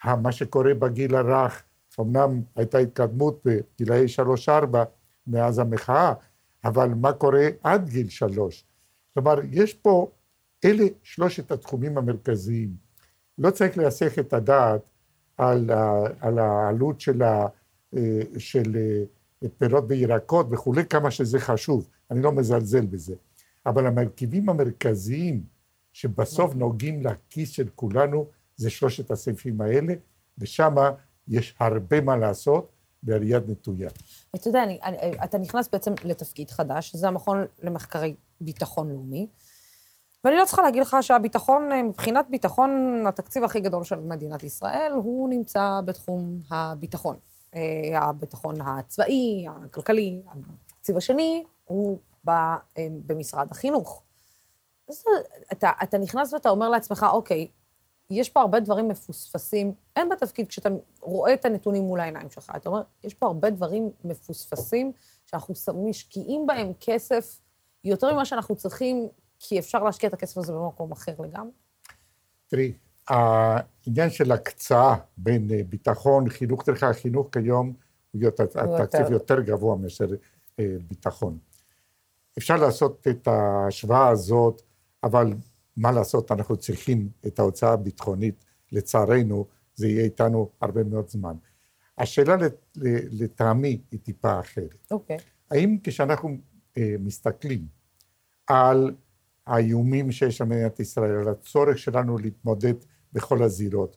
[0.05, 1.63] מה שקורה בגיל הרך,
[2.01, 4.85] אמנם הייתה התקדמות בגילאי שלוש-ארבע
[5.27, 6.13] מאז המחאה,
[6.65, 8.65] אבל מה קורה עד גיל שלוש?
[9.15, 10.11] כלומר, יש פה,
[10.65, 12.77] אלה שלושת התחומים המרכזיים.
[13.39, 14.81] לא צריך להסך את הדעת
[15.37, 15.71] על,
[16.21, 17.47] על העלות של, ה,
[17.97, 23.15] אה, של אה, פירות וירקות וכולי, כמה שזה חשוב, אני לא מזלזל בזה.
[23.67, 25.43] אבל המרכיבים המרכזיים
[25.93, 29.95] שבסוף נוגעים לכיס של כולנו, זה שלושת הסעיפים האלה,
[30.39, 30.75] ושם
[31.29, 32.73] יש הרבה מה לעשות
[33.03, 33.91] בעליית נטויה.
[34.35, 39.27] אתה יודע, אני, אני, אתה נכנס בעצם לתפקיד חדש, זה המכון למחקרי ביטחון לאומי,
[40.25, 45.29] ואני לא צריכה להגיד לך שהביטחון, מבחינת ביטחון, התקציב הכי גדול של מדינת ישראל, הוא
[45.29, 47.17] נמצא בתחום הביטחון.
[47.55, 51.99] אה, הביטחון הצבאי, הכלכלי, התקציב השני הוא
[52.29, 52.57] אה,
[53.07, 54.03] במשרד החינוך.
[54.89, 55.05] אז
[55.53, 57.49] אתה, אתה נכנס ואתה אומר לעצמך, אוקיי,
[58.11, 60.69] יש פה הרבה דברים מפוספסים, אין בתפקיד, כשאתה
[61.01, 64.93] רואה את הנתונים מול העיניים שלך, אתה אומר, יש פה הרבה דברים מפוספסים
[65.27, 67.41] שאנחנו משקיעים בהם כסף
[67.85, 71.53] יותר ממה שאנחנו צריכים, כי אפשר להשקיע את הכסף הזה במקום אחר לגמרי.
[72.49, 72.73] תראי,
[73.09, 77.73] העניין של הקצאה בין אה, ביטחון, חינוך, דרך החינוך כיום,
[78.13, 80.07] הוא התקציב יותר גבוה מאשר
[80.59, 81.39] אה, ביטחון.
[82.39, 84.63] אפשר לעשות את ההשוואה הזאת
[85.05, 85.33] אבל
[85.77, 91.35] מה לעשות, אנחנו צריכים את ההוצאה הביטחונית, לצערנו, זה יהיה איתנו הרבה מאוד זמן.
[91.99, 92.37] השאלה
[93.11, 94.87] לטעמי היא טיפה אחרת.
[94.91, 95.17] אוקיי.
[95.17, 95.21] Okay.
[95.51, 96.37] האם כשאנחנו
[96.79, 97.67] אה, מסתכלים
[98.47, 98.95] על
[99.47, 102.75] האיומים שיש על מדינת ישראל, על הצורך שלנו להתמודד
[103.13, 103.97] בכל הזירות.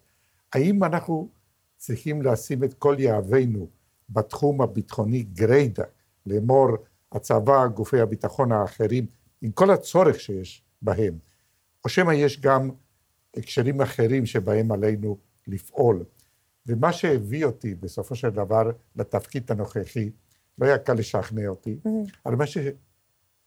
[0.53, 1.29] האם אנחנו
[1.77, 3.67] צריכים לשים את כל יהבנו
[4.09, 5.83] בתחום הביטחוני גריידא,
[6.25, 6.67] לאמור
[7.11, 9.05] הצבא, גופי הביטחון האחרים,
[9.41, 11.17] עם כל הצורך שיש בהם,
[11.83, 12.71] או שמא יש גם
[13.37, 15.17] הקשרים אחרים שבהם עלינו
[15.47, 16.03] לפעול.
[16.65, 20.11] ומה שהביא אותי בסופו של דבר לתפקיד הנוכחי,
[20.57, 22.11] לא היה קל לשכנע אותי, mm-hmm.
[22.25, 22.45] אבל מה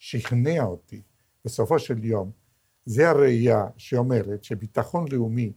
[0.00, 1.02] ששכנע אותי
[1.44, 2.30] בסופו של יום,
[2.86, 5.52] זה הראייה שאומרת שביטחון לאומי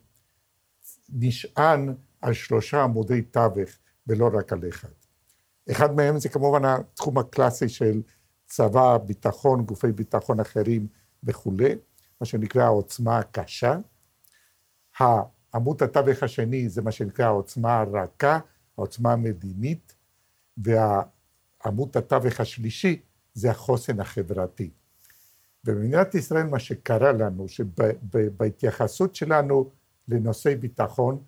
[1.10, 3.70] נשען על שלושה עמודי תווך
[4.08, 4.90] ולא רק על אחד.
[5.72, 8.02] אחד מהם זה כמובן התחום הקלאסי של
[8.46, 10.88] צבא, ביטחון, גופי ביטחון אחרים
[11.28, 11.76] וכולי,
[12.22, 13.78] מה שנקרא העוצמה הקשה.
[15.54, 18.40] עמוד התווך השני זה מה שנקרא העוצמה הרכה,
[18.78, 19.96] העוצמה המדינית,
[20.58, 23.02] ועמוד התווך השלישי
[23.34, 24.70] זה החוסן החברתי.
[25.63, 29.70] במדינת ישראל מה שקרה לנו, שבהתייחסות שלנו
[30.08, 31.24] לנושאי ביטחון,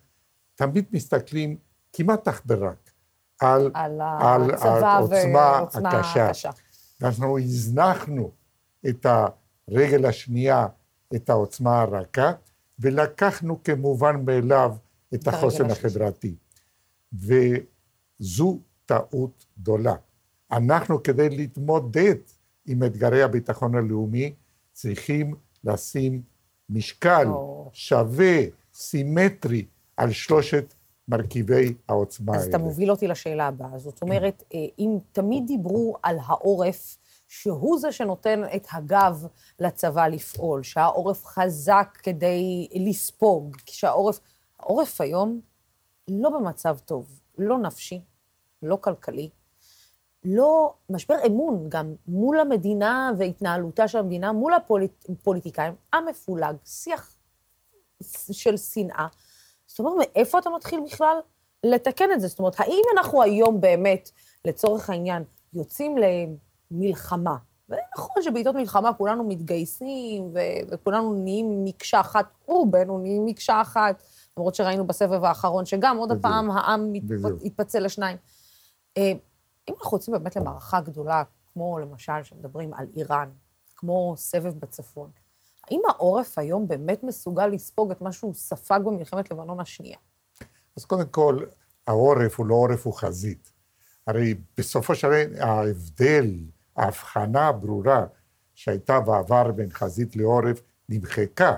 [0.55, 1.57] תמיד מסתכלים
[1.93, 2.91] כמעט אך ורק
[3.39, 6.25] על, על, על העוצמה הקשה.
[6.25, 6.49] הקשה.
[7.01, 8.31] אנחנו הזנחנו
[8.89, 9.05] את
[9.71, 10.67] הרגל השנייה,
[11.15, 12.31] את העוצמה הרכה,
[12.79, 14.75] ולקחנו כמובן מאליו
[15.13, 16.35] את החוסן החברתי.
[17.13, 19.95] וזו טעות גדולה.
[20.51, 22.15] אנחנו כדי להתמודד
[22.65, 24.33] עם אתגרי הביטחון הלאומי,
[24.73, 26.21] צריכים לשים
[26.69, 27.69] משקל או...
[27.73, 28.37] שווה,
[28.73, 29.65] סימטרי,
[29.97, 30.73] על שלושת
[31.07, 32.49] מרכיבי העוצמה אז האלה.
[32.49, 33.77] אז אתה מוביל אותי לשאלה הבאה.
[33.77, 36.97] זאת אומרת, אה, אם תמיד דיברו על העורף,
[37.29, 39.25] שהוא זה שנותן את הגב
[39.59, 44.19] לצבא לפעול, שהעורף חזק כדי לספוג, שהעורף...
[44.59, 45.41] העורף היום
[46.07, 48.01] לא במצב טוב, לא נפשי,
[48.63, 49.29] לא כלכלי,
[50.23, 50.73] לא...
[50.89, 57.15] משבר אמון גם מול המדינה והתנהלותה של המדינה, מול הפוליטיקאים, המפולג, שיח
[58.31, 59.07] של שנאה.
[59.67, 61.17] זאת אומרת, מאיפה אתה מתחיל בכלל
[61.63, 62.27] לתקן את זה?
[62.27, 64.11] זאת אומרת, האם אנחנו היום באמת,
[64.45, 65.97] לצורך העניין, יוצאים
[66.71, 67.37] למלחמה,
[67.69, 70.39] ונכון שבעיתות מלחמה כולנו מתגייסים, ו-
[70.71, 74.03] וכולנו נהיים מקשה אחת, רובנו נהיים מקשה אחת,
[74.37, 76.25] למרות שראינו בסבב האחרון שגם עוד בדיוק.
[76.25, 77.01] הפעם העם מת-
[77.45, 78.17] התפצל לשניים.
[78.97, 79.11] אה,
[79.69, 83.29] אם אנחנו יוצאים באמת למערכה גדולה, כמו למשל, שמדברים על איראן,
[83.75, 85.09] כמו סבב בצפון,
[85.67, 89.97] האם העורף היום באמת מסוגל לספוג את מה שהוא ספג במלחמת לבנון השנייה?
[90.77, 91.39] אז קודם כל,
[91.87, 93.51] העורף הוא לא עורף, הוא חזית.
[94.07, 96.35] הרי בסופו של דבר ההבדל,
[96.79, 98.05] ההבחנה הברורה
[98.55, 101.57] שהייתה בעבר בין חזית לעורף נמחקה,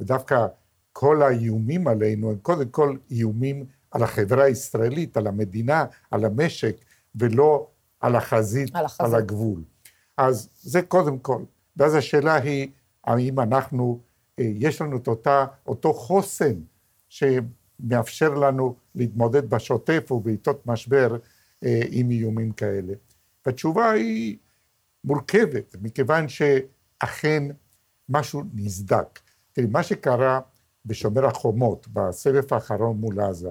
[0.00, 0.46] ודווקא
[0.92, 6.76] כל האיומים עלינו הם קודם כל איומים על החברה הישראלית, על המדינה, על המשק,
[7.14, 7.66] ולא
[8.00, 9.00] על החזית, על, החזית.
[9.00, 9.62] על הגבול.
[10.16, 11.42] אז זה קודם כל.
[11.76, 12.68] ואז השאלה היא,
[13.04, 14.00] האם אנחנו,
[14.38, 16.54] אה, יש לנו את אותה, אותו חוסן
[17.08, 21.16] שמאפשר לנו להתמודד בשוטף ובעיתות משבר
[21.64, 22.92] אה, עם איומים כאלה?
[23.46, 24.36] והתשובה היא
[25.04, 27.42] מורכבת, מכיוון שאכן
[28.08, 29.20] משהו נסדק.
[29.52, 30.40] תראי, מה שקרה
[30.86, 33.50] בשומר החומות, בסבב האחרון מול עזה,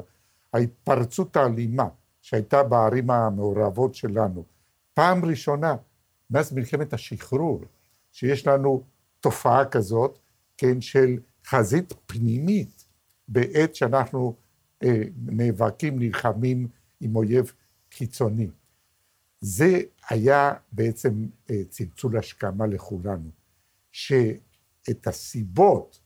[0.54, 1.88] ההתפרצות האלימה
[2.22, 4.44] שהייתה בערים המעורבות שלנו,
[4.94, 5.76] פעם ראשונה
[6.30, 7.62] מאז מלחמת השחרור,
[8.12, 8.84] שיש לנו
[9.20, 10.20] תופעה כזאת,
[10.58, 12.86] כן, של חזית פנימית,
[13.28, 14.36] בעת שאנחנו
[14.84, 16.68] אה, נאבקים, נלחמים
[17.02, 17.54] עם אויב
[17.94, 18.48] חיצוני.
[19.42, 23.30] זה היה בעצם אה, צלצול השכמה לכולנו,
[23.92, 26.00] שאת הסיבות,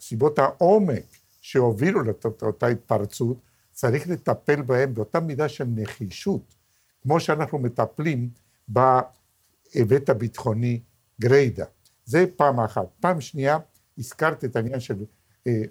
[0.00, 1.04] סיבות העומק
[1.40, 2.02] שהובילו
[2.42, 3.36] לאותה התפרצות,
[3.72, 6.54] צריך לטפל בהן באותה מידה של נחישות,
[7.02, 8.30] כמו שאנחנו מטפלים
[8.68, 10.80] בהיבט הביטחוני
[11.20, 11.64] גריידא.
[12.04, 12.86] זה פעם אחת.
[13.00, 13.58] פעם שנייה,
[13.98, 15.04] הזכרת את העניין של
[15.46, 15.62] אה,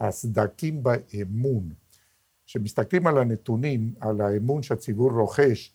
[0.00, 1.72] הסדקים באמון.
[2.46, 5.72] כשמסתכלים על הנתונים, על האמון שהציבור רוכש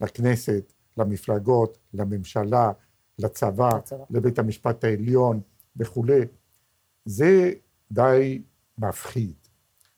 [0.00, 2.72] לכנסת, למפלגות, לממשלה,
[3.18, 5.40] לצבא, לצבא, לבית המשפט העליון
[5.76, 6.20] וכולי,
[7.04, 7.52] זה
[7.92, 8.42] די
[8.78, 9.34] מפחיד,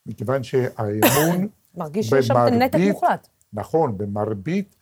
[0.06, 1.48] מכיוון שהאמון...
[1.74, 3.28] מרגיש שיש שם נתק מוחלט.
[3.52, 4.76] נכון, במרבית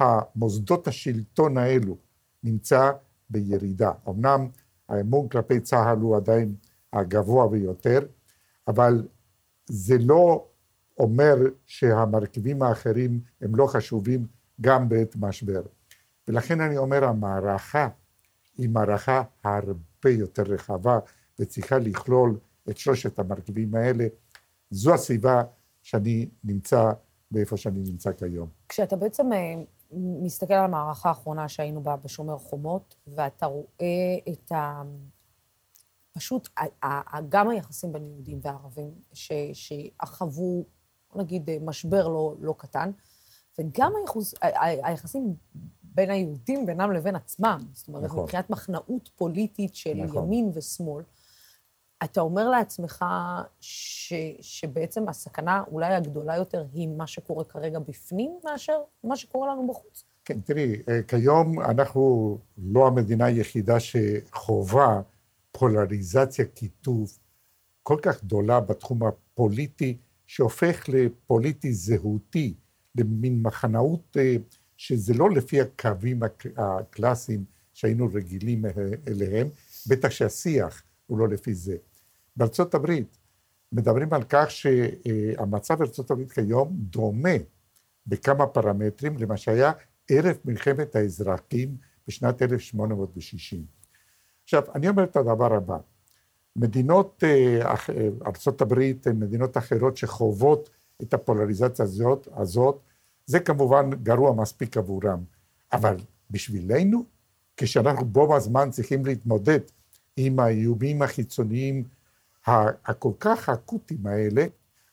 [0.00, 1.96] המוסדות השלטון האלו
[2.42, 2.90] נמצא
[3.30, 3.92] בירידה.
[4.08, 4.48] אמנם
[4.88, 6.54] האמון כלפי צה"ל הוא עדיין
[6.92, 8.00] הגבוה ביותר,
[8.68, 9.08] אבל
[9.66, 10.46] זה לא
[11.00, 11.34] אומר
[11.66, 14.26] שהמרכיבים האחרים הם לא חשובים
[14.60, 15.62] גם בעת משבר.
[16.28, 17.88] ולכן אני אומר, המערכה
[18.58, 20.98] היא מערכה הרבה יותר רחבה
[21.38, 22.38] וצריכה לכלול
[22.70, 24.06] את שלושת המרכיבים האלה.
[24.70, 25.42] זו הסיבה
[25.82, 26.92] שאני נמצא
[27.30, 28.48] באיפה שאני נמצא כיום.
[28.68, 29.54] כשאתה בעצם אה,
[30.22, 34.82] מסתכל על המערכה האחרונה שהיינו בה בשומר חומות, ואתה רואה את ה...
[36.12, 36.48] פשוט,
[37.28, 38.90] גם היחסים בין יהודים וערבים,
[39.52, 40.64] שחוו,
[41.14, 42.90] נגיד, משבר לא, לא קטן,
[43.58, 44.34] וגם היחוס,
[44.82, 45.34] היחסים
[45.82, 47.60] בין היהודים בינם לבין עצמם.
[47.72, 48.22] זאת אומרת, נכון.
[48.22, 50.24] מבחינת מחנאות פוליטית של נכון.
[50.24, 51.04] ימין ושמאל.
[52.04, 53.04] אתה אומר לעצמך
[53.60, 59.66] ש, שבעצם הסכנה אולי הגדולה יותר היא מה שקורה כרגע בפנים מאשר מה שקורה לנו
[59.66, 60.04] בחוץ?
[60.24, 65.02] כן, תראי, אה, כיום אנחנו לא המדינה היחידה שחווה
[65.52, 67.18] פולריזציה, קיטוב
[67.82, 69.98] כל כך גדולה בתחום הפוליטי,
[70.30, 72.54] שהופך לפוליטי זהותי,
[72.94, 74.36] למין מחנאות אה,
[74.76, 76.20] שזה לא לפי הקווים
[76.56, 78.64] הקלאסיים שהיינו רגילים
[79.08, 79.48] אליהם,
[79.88, 81.76] בטח שהשיח הוא לא לפי זה.
[82.36, 83.18] בארצות הברית
[83.72, 87.36] מדברים על כך שהמצב בארצות הברית כיום דומה
[88.06, 89.72] בכמה פרמטרים למה שהיה
[90.10, 91.76] ערב מלחמת האזרחים
[92.08, 93.64] בשנת 1860.
[94.44, 95.78] עכשיו, אני אומר את הדבר הבא,
[96.56, 97.74] מדינות אה,
[98.26, 100.70] ארצות הברית, מדינות אחרות שחוות
[101.02, 102.80] את הפולריזציה הזאת, הזאת,
[103.26, 105.24] זה כמובן גרוע מספיק עבורם.
[105.72, 105.96] אבל
[106.30, 107.04] בשבילנו,
[107.56, 109.60] כשאנחנו בו בזמן צריכים להתמודד
[110.16, 111.84] עם האיומים החיצוניים
[112.46, 114.46] הכל כך אקוטיים האלה,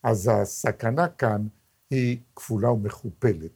[0.04, 1.48] אז הסכנה כאן
[1.90, 3.52] היא כפולה ומכופלת.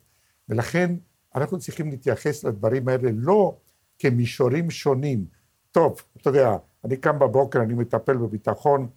[0.50, 0.96] ולכן
[1.36, 3.58] אנחנו צריכים להתייחס לדברים האלה לא
[4.00, 5.26] כמישורים שונים.
[5.72, 8.88] טוב, אתה יודע, אני קם בבוקר, אני מטפל בביטחון,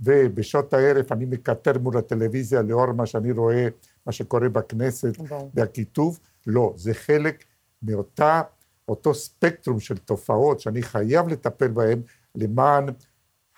[0.00, 3.68] ובשעות הערב אני מקטר מול הטלוויזיה לאור מה שאני רואה,
[4.06, 5.12] מה שקורה בכנסת,
[5.54, 6.18] והכיתוב.
[6.46, 7.44] לא, זה חלק
[7.82, 8.42] מאותה,
[8.88, 12.02] אותו ספקטרום של תופעות שאני חייב לטפל בהן
[12.34, 12.86] למען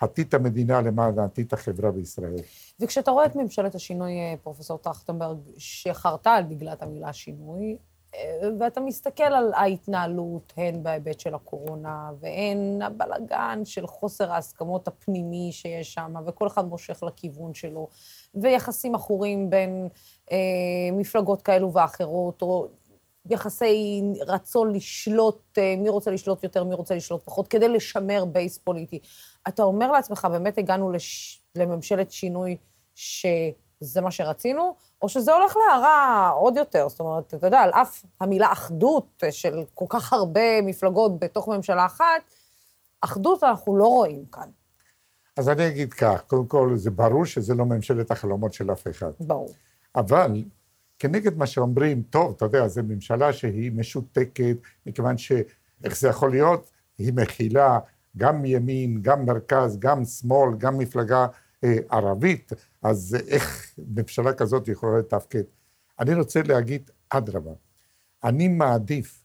[0.01, 2.35] עתיד המדינה, למען עתיד החברה בישראל.
[2.81, 7.77] וכשאתה רואה את ממשלת השינוי, אה, פרופסור טרכטנברג, שחרתה על דגלה את המילה שינוי,
[8.61, 15.95] ואתה מסתכל על ההתנהלות, הן בהיבט של הקורונה, והן הבלגן של חוסר ההסכמות הפנימי שיש
[15.95, 17.89] שם, וכל אחד מושך לכיוון שלו,
[18.35, 19.89] ויחסים עכורים בין
[20.33, 20.37] אה,
[20.93, 22.69] מפלגות כאלו ואחרות, או
[23.31, 28.59] יחסי רצון לשלוט, אה, מי רוצה לשלוט יותר, מי רוצה לשלוט פחות, כדי לשמר בייס
[28.59, 28.99] פוליטי.
[29.49, 31.43] אתה אומר לעצמך, באמת הגענו לש...
[31.55, 32.57] לממשלת שינוי
[32.95, 33.27] ש...
[33.81, 36.89] זה מה שרצינו, או שזה הולך להרע עוד יותר.
[36.89, 41.87] זאת אומרת, אתה יודע, על אף המילה אחדות של כל כך הרבה מפלגות בתוך ממשלה
[41.87, 42.23] אחת,
[43.01, 44.49] אחדות אנחנו לא רואים כאן.
[45.37, 49.11] אז אני אגיד כך, קודם כל, זה ברור שזה לא ממשלת החלומות של אף אחד.
[49.21, 49.49] ברור.
[49.97, 50.45] אבל
[50.99, 56.71] כנגד מה שאומרים, טוב, אתה יודע, זו ממשלה שהיא משותקת, מכיוון שאיך זה יכול להיות?
[56.99, 57.79] היא מכילה
[58.17, 61.27] גם ימין, גם מרכז, גם שמאל, גם מפלגה אה,
[61.91, 62.53] ערבית,
[62.83, 65.43] אז איך ממשלה כזאת יכולה לתפקד?
[66.01, 67.53] אני רוצה להגיד, אדרבה,
[68.25, 69.25] אני מעדיף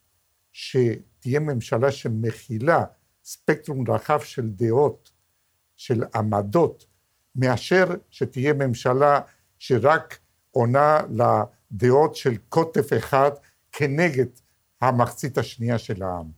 [0.51, 2.83] שתהיה ממשלה שמכילה
[3.23, 5.11] ספקטרום רחב של דעות,
[5.75, 6.85] של עמדות,
[7.35, 9.19] מאשר שתהיה ממשלה
[9.59, 10.19] שרק
[10.51, 13.31] עונה לדעות של קוטף אחד
[13.71, 14.25] כנגד
[14.81, 16.31] המחצית השנייה של העם.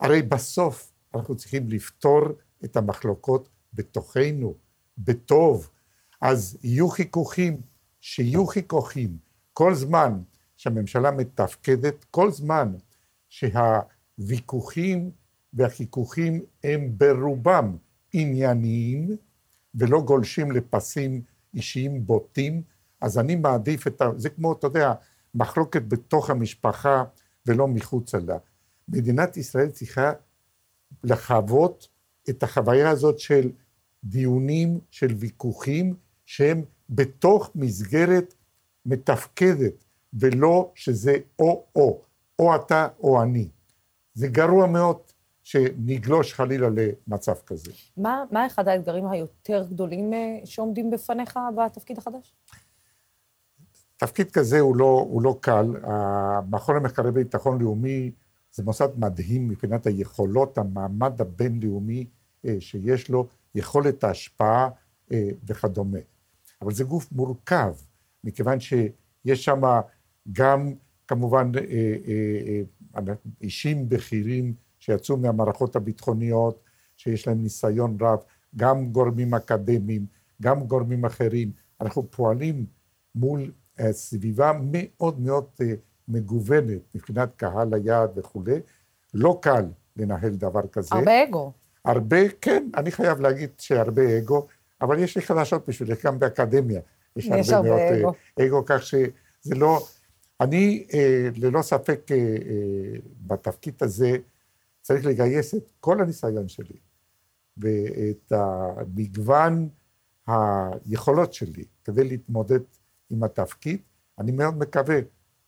[0.00, 2.20] הרי בסוף אנחנו צריכים לפתור
[2.64, 4.54] את המחלוקות בתוכנו,
[4.98, 5.70] בטוב,
[6.20, 7.60] אז יהיו חיכוכים,
[8.00, 9.16] שיהיו חיכוכים.
[9.52, 10.22] כל זמן
[10.56, 12.72] שהממשלה מתפקדת, כל זמן
[13.28, 15.10] שהוויכוחים
[15.52, 17.76] והחיכוכים הם ברובם
[18.12, 19.16] ענייניים
[19.74, 21.22] ולא גולשים לפסים
[21.54, 22.62] אישיים בוטים,
[23.00, 24.10] אז אני מעדיף את ה...
[24.16, 24.92] זה כמו, אתה יודע,
[25.34, 27.04] מחלוקת בתוך המשפחה
[27.46, 28.36] ולא מחוצה לה.
[28.88, 30.12] מדינת ישראל צריכה
[31.04, 31.88] לחוות
[32.30, 33.50] את החוויה הזאת של
[34.04, 35.94] דיונים, של ויכוחים,
[36.26, 38.34] שהם בתוך מסגרת
[38.86, 42.00] מתפקדת, ולא שזה או-או,
[42.38, 43.48] או אתה או אני.
[44.14, 44.96] זה גרוע מאוד
[45.42, 47.72] שנגלוש חלילה למצב כזה.
[47.96, 52.34] מה, מה אחד האתגרים היותר גדולים אה, שעומדים בפניך בתפקיד החדש?
[53.96, 55.66] תפקיד כזה הוא לא, הוא לא קל.
[55.82, 58.10] המכון למחקרי ביטחון לאומי
[58.52, 62.06] זה מוסד מדהים מבחינת היכולות, המעמד הבינלאומי
[62.44, 64.68] אה, שיש לו, יכולת ההשפעה
[65.12, 65.98] אה, וכדומה.
[66.62, 67.74] אבל זה גוף מורכב,
[68.24, 69.60] מכיוון שיש שם
[70.32, 70.72] גם
[71.08, 71.62] כמובן אה,
[72.96, 76.62] אה, אישים בכירים שיצאו מהמערכות הביטחוניות,
[76.96, 78.18] שיש להם ניסיון רב,
[78.56, 80.06] גם גורמים אקדמיים,
[80.42, 81.52] גם גורמים אחרים.
[81.80, 82.66] אנחנו פועלים
[83.14, 83.52] מול
[83.90, 85.44] סביבה מאוד מאוד
[86.08, 88.60] מגוונת מבחינת קהל היעד וכולי.
[89.14, 89.64] לא קל
[89.96, 90.94] לנהל דבר כזה.
[90.94, 91.52] הרבה אגו.
[91.84, 94.46] הרבה, כן, אני חייב להגיד שהרבה אגו,
[94.80, 96.80] אבל יש לי חדשות בשבילך, גם באקדמיה
[97.16, 98.12] יש, יש הרבה מאוד אגו.
[98.40, 99.86] אגו, כך שזה לא...
[100.40, 104.16] אני, אה, ללא ספק, אה, אה, בתפקיד הזה
[104.82, 106.76] צריך לגייס את כל הניסיון שלי
[107.56, 109.68] ואת המגוון
[110.26, 112.60] היכולות שלי כדי להתמודד
[113.10, 113.78] עם התפקיד.
[114.18, 114.98] אני מאוד מקווה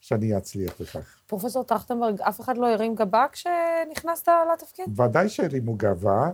[0.06, 1.20] שאני אצליח בכך.
[1.26, 5.00] פרופסור טרכטנברג, אף אחד לא הרים גבה כשנכנסת לתפקיד?
[5.00, 6.30] ודאי שהרימו גבה,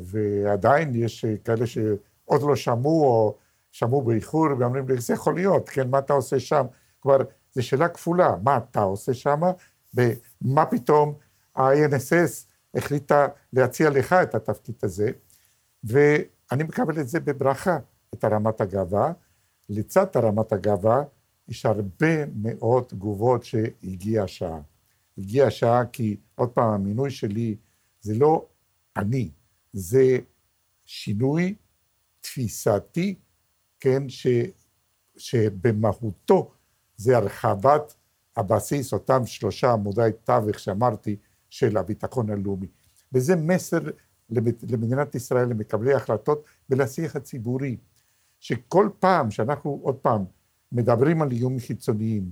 [0.00, 3.34] ועדיין יש כאלה שעוד לא שמעו, או
[3.70, 6.66] שמעו באיחור, ואומרים לי, זה יכול להיות, כן, מה אתה עושה שם?
[7.00, 7.16] כבר,
[7.52, 9.40] זו שאלה כפולה, מה אתה עושה שם,
[9.94, 11.14] ומה פתאום
[11.56, 15.10] ה-INSS החליטה להציע לך את התפקיד הזה,
[15.84, 17.78] ואני מקבל את זה בברכה,
[18.14, 19.12] את הרמת הגאווה.
[19.68, 21.02] לצד הרמת הגאווה,
[21.48, 24.60] יש הרבה מאוד תגובות שהגיעה השעה.
[25.18, 27.56] הגיעה השעה כי, עוד פעם, המינוי שלי
[28.00, 28.46] זה לא
[28.96, 29.30] אני,
[29.72, 30.18] זה
[30.84, 31.54] שינוי
[32.20, 33.14] תפיסתי,
[33.80, 34.26] כן, ש,
[35.16, 36.52] שבמהותו
[36.96, 37.94] זה הרחבת
[38.36, 41.16] הבסיס, אותם שלושה עמודי תווך שאמרתי,
[41.50, 42.66] של הביטחון הלאומי.
[43.12, 43.78] וזה מסר
[44.30, 47.76] למדינת ישראל, למקבלי ההחלטות ולשיח הציבורי,
[48.40, 50.24] שכל פעם שאנחנו עוד פעם
[50.72, 52.30] מדברים על איומים חיצוניים,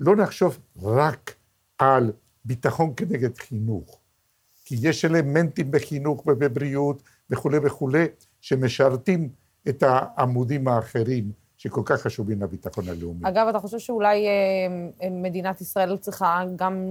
[0.00, 1.34] לא נחשוב רק
[1.78, 2.12] על
[2.44, 4.00] ביטחון כנגד חינוך,
[4.64, 8.06] כי יש אלמנטים בחינוך ובבריאות וכולי וכולי
[8.40, 9.28] שמשרתים
[9.68, 13.20] את העמודים האחרים שכל כך חשובים לביטחון הלאומי.
[13.22, 14.32] אגב, אתה חושב שאולי אה,
[15.02, 16.88] אה, מדינת ישראל צריכה, גם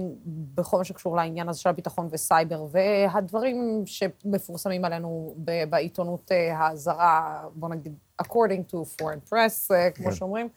[0.54, 5.34] בכל מה שקשור לעניין הזה של הביטחון וסייבר, והדברים שמפורסמים עלינו
[5.70, 10.14] בעיתונות אה, הזרה, בוא נגיד, according to foreign press, כמו כן.
[10.14, 10.48] שאומרים,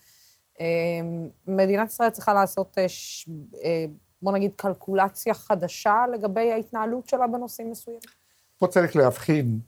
[1.47, 2.77] מדינת ישראל צריכה לעשות,
[4.21, 8.01] בוא נגיד, קלקולציה חדשה לגבי ההתנהלות שלה בנושאים מסוימים?
[8.57, 9.59] פה צריך להבחין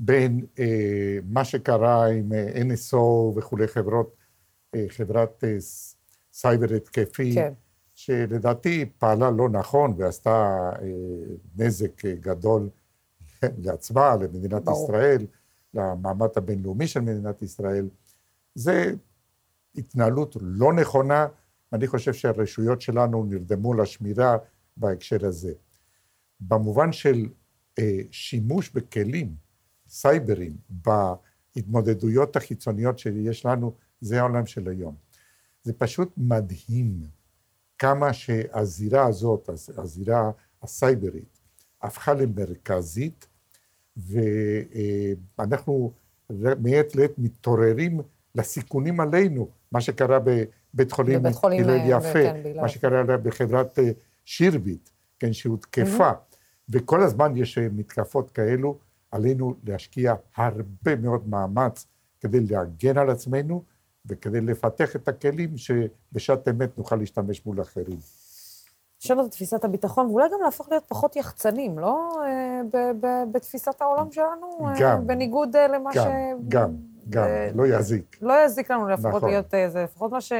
[0.00, 2.96] בין אה, מה שקרה עם אה, NSO
[3.36, 4.16] וכולי, חברות,
[4.74, 5.56] אה, חברת אה,
[6.32, 7.52] סייבר התקפי, כן.
[7.94, 10.88] שלדעתי פעלה לא נכון ועשתה אה,
[11.56, 12.68] נזק אה, גדול
[13.64, 14.84] לעצמה, למדינת ברור.
[14.84, 15.26] ישראל,
[15.76, 17.88] למעמד הבינלאומי של מדינת ישראל.
[18.54, 18.94] זה
[19.74, 21.26] התנהלות לא נכונה,
[21.72, 24.36] אני חושב שהרשויות שלנו נרדמו לשמירה
[24.76, 25.52] בהקשר הזה.
[26.40, 27.28] במובן של
[27.78, 29.36] אה, שימוש בכלים,
[29.88, 34.94] סייברים בהתמודדויות החיצוניות שיש לנו, זה העולם של היום.
[35.62, 37.02] זה פשוט מדהים
[37.78, 40.30] כמה שהזירה הזאת, הזירה
[40.62, 41.40] הסייברית,
[41.82, 43.26] הפכה למרכזית,
[43.96, 45.92] ואנחנו
[46.58, 48.00] מעת לעת מתעוררים
[48.34, 53.90] לסיכונים עלינו, מה שקרה בבית חולים הלל אה, יפה, וכן, מה שקרה בחברת אה,
[54.24, 54.88] שירביט,
[55.18, 56.36] כן, שהותקפה, mm-hmm.
[56.68, 58.78] וכל הזמן יש אה, מתקפות כאלו,
[59.10, 61.86] עלינו להשקיע הרבה מאוד מאמץ
[62.20, 63.64] כדי להגן על עצמנו
[64.06, 67.98] וכדי לפתח את הכלים שבשעת אמת נוכל להשתמש מול אחרים.
[69.04, 72.10] לשנות את תפיסת הביטחון, ואולי גם להפוך להיות פחות יחצנים, לא?
[72.24, 72.90] אה,
[73.32, 74.58] בתפיסת העולם שלנו?
[74.66, 75.06] אה, גם.
[75.06, 76.06] בניגוד אה, למה גם, ש...
[76.48, 76.70] גם,
[77.08, 78.16] גם, לא יזיק.
[78.22, 79.30] לא יזיק לנו לפחות נכון.
[79.30, 80.32] להיות זה, לפחות מה ש...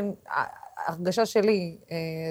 [0.76, 1.78] ההרגשה שלי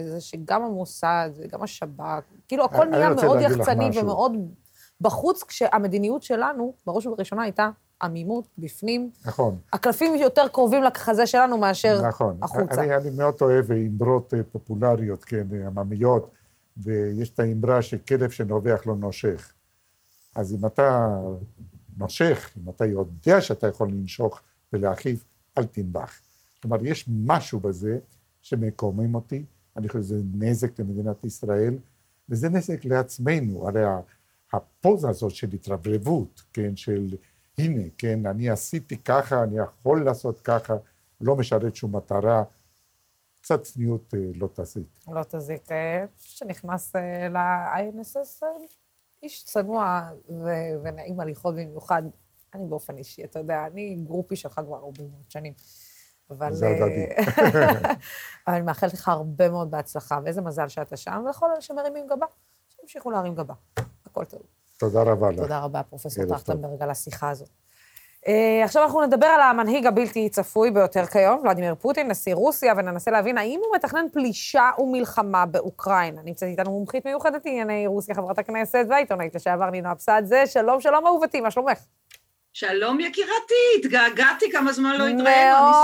[0.09, 4.31] זה שגם המוסד וגם השב"כ, כאילו הכל נהיה מאוד יחצני ומאוד
[5.01, 7.69] בחוץ, כשהמדיניות שלנו, בראש ובראשונה, הייתה
[8.01, 9.09] עמימות בפנים.
[9.25, 9.57] נכון.
[9.73, 12.37] הקלפים יותר קרובים לחזה שלנו מאשר נכון.
[12.41, 12.83] החוצה.
[12.83, 16.31] אני, אני מאוד אוהב אמרות אה, פופולריות, כן, עממיות,
[16.77, 19.53] ויש את האמרה שכלב שנובח לא נושך.
[20.35, 21.17] אז אם אתה
[21.97, 24.41] נושך, אם אתה יודע שאתה יכול לנשוך
[24.73, 25.25] ולהכיף,
[25.57, 26.19] אל תנבח.
[26.61, 27.99] כלומר, יש משהו בזה
[28.41, 29.45] שמקומם אותי,
[29.77, 31.77] אני חושב שזה נזק למדינת ישראל,
[32.29, 33.67] וזה נזק לעצמנו.
[33.67, 33.81] הרי
[34.53, 37.15] הפוזה הזאת של התרברבות, כן, של
[37.57, 40.73] הנה, כן, אני עשיתי ככה, אני יכול לעשות ככה,
[41.21, 42.43] לא משרת שום מטרה,
[43.41, 44.87] קצת צניעות אה, לא תזיק.
[45.07, 45.71] לא תזיק.
[45.71, 48.43] אה, שנכנס אה, ל-INSS,
[49.23, 50.09] איש צנוע
[50.83, 52.03] ונעים הליכות במיוחד.
[52.53, 55.53] אני באופן אישי, אתה יודע, אני גרופי שלך כבר הרבה מאוד שנים.
[56.29, 56.53] אבל...
[56.53, 57.05] זה הדדי.
[58.47, 62.25] אבל אני מאחלת לך הרבה מאוד בהצלחה, ואיזה מזל שאתה שם, ולכל אלה שמרימים גבה,
[62.67, 63.53] שימשיכו להרים גבה.
[64.05, 64.41] הכל טוב.
[64.77, 65.39] תודה רבה לך.
[65.39, 67.49] תודה רבה, פרופ' טרכטנברג, על השיחה הזאת.
[68.25, 68.29] אה,
[68.63, 73.37] עכשיו אנחנו נדבר על המנהיג הבלתי צפוי ביותר כיום, ולדימיר פוטין, נשיא רוסיה, וננסה להבין
[73.37, 76.21] האם הוא מתכנן פלישה ומלחמה באוקראינה.
[76.23, 80.47] נמצאת איתנו מומחית מיוחדת לענייני רוסיה, חברת הכנסת והעיתונאית לשעבר נינו אבסדזה.
[80.47, 81.77] שלום, שלום אהובתי, מה שלומך?
[82.53, 85.27] שלום יקירתי, התגעגעתי, כמה זמן לא התראינו,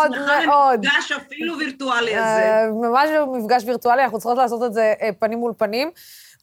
[0.05, 2.27] אני שמחה למפגש אפילו וירטואלי הזה.
[2.27, 5.91] אה, ממש מפגש וירטואלי, אנחנו צריכות לעשות את זה אה, פנים מול פנים.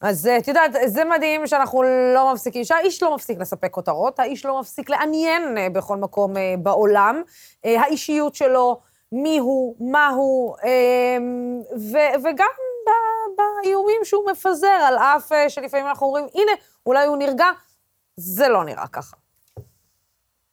[0.01, 1.83] אז את יודעת, זה מדהים שאנחנו
[2.13, 6.55] לא מפסיקים, שהאיש לא מפסיק לספק כותרות, האיש לא מפסיק לעניין אה, בכל מקום אה,
[6.57, 7.21] בעולם.
[7.65, 8.81] אה, האישיות שלו
[9.11, 12.49] מי הוא, מה הוא, אמ, ו- וגם
[13.37, 16.51] באיומים שהוא מפזר, על אף אה, שלפעמים אנחנו אומרים, הנה,
[16.85, 17.45] אולי הוא נרגע,
[18.17, 19.17] זה לא נראה ככה.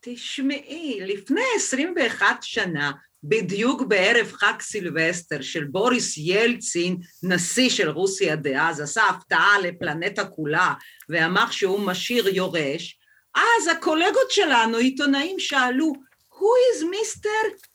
[0.01, 2.93] תשמעי, לפני 21 שנה,
[3.25, 10.75] בדיוק בערב חג סילבסטר של בוריס ילצין, נשיא של רוסיה דאז, עשה הפתעה לפלנטה כולה
[11.09, 12.99] ואמר שהוא משאיר יורש,
[13.35, 15.93] אז הקולגות שלנו, עיתונאים, שאלו,
[16.33, 17.29] who is Mr.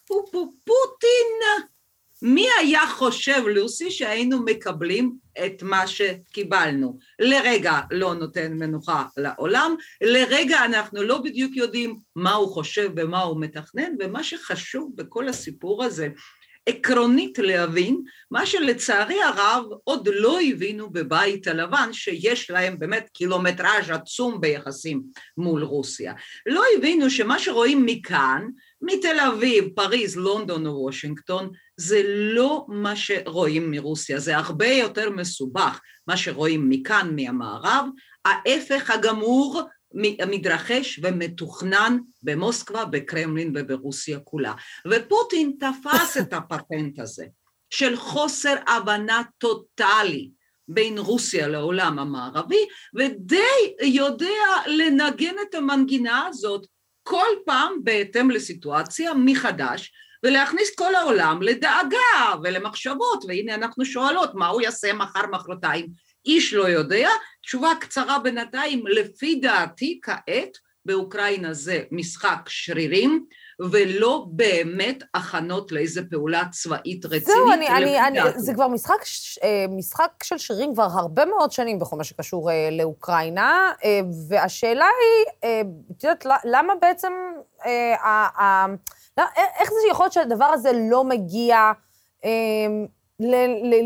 [0.08, 1.40] פופופוטין?
[2.22, 5.16] מי היה חושב, לוסי, שהיינו מקבלים
[5.46, 7.00] את מה שקיבלנו?
[7.20, 13.42] לרגע לא נותן מנוחה לעולם, לרגע אנחנו לא בדיוק יודעים מה הוא חושב ומה הוא
[13.42, 16.08] מתכנן, ומה שחשוב בכל הסיפור הזה,
[16.66, 18.02] עקרונית להבין,
[18.32, 25.04] מה שלצערי הרב עוד לא הבינו בבית הלבן, שיש להם באמת קילומטראז' עצום ביחסים
[25.38, 26.14] מול רוסיה.
[26.46, 28.48] לא הבינו שמה שרואים מכאן,
[28.82, 35.80] מתל אביב, פריז, לונדון או וושינגטון, זה לא מה שרואים מרוסיה, זה הרבה יותר מסובך,
[36.08, 37.86] מה שרואים מכאן, מהמערב,
[38.26, 39.62] ההפך הגמור
[40.28, 44.54] מתרחש ומתוכנן במוסקבה, בקרמלין וברוסיה כולה.
[44.88, 47.26] ופוטין תפס את הפטנט הזה
[47.70, 50.32] של חוסר הבנה טוטאלי
[50.68, 52.66] בין רוסיה לעולם המערבי,
[52.96, 54.28] ודי יודע
[54.68, 56.68] לנגן את המנגינה הזאת
[57.04, 59.92] כל פעם בהתאם לסיטואציה מחדש,
[60.24, 65.88] ולהכניס כל העולם לדאגה ולמחשבות, והנה אנחנו שואלות מה הוא יעשה מחר מחרתיים,
[66.26, 67.10] איש לא יודע,
[67.44, 73.26] תשובה קצרה בינתיים, לפי דעתי כעת באוקראינה זה משחק שרירים,
[73.72, 77.26] ולא באמת הכנות לאיזה פעולה צבאית רצינית.
[77.26, 79.00] זהו, אני, אני, אני, זה כבר משחק,
[79.44, 84.00] אה, משחק של שרירים כבר הרבה מאוד שנים בכל מה שקשור אה, לאוקראינה, אה,
[84.30, 85.52] והשאלה היא,
[85.92, 87.14] את יודעת, למה בעצם,
[89.60, 91.72] איך זה יכול להיות שהדבר הזה לא מגיע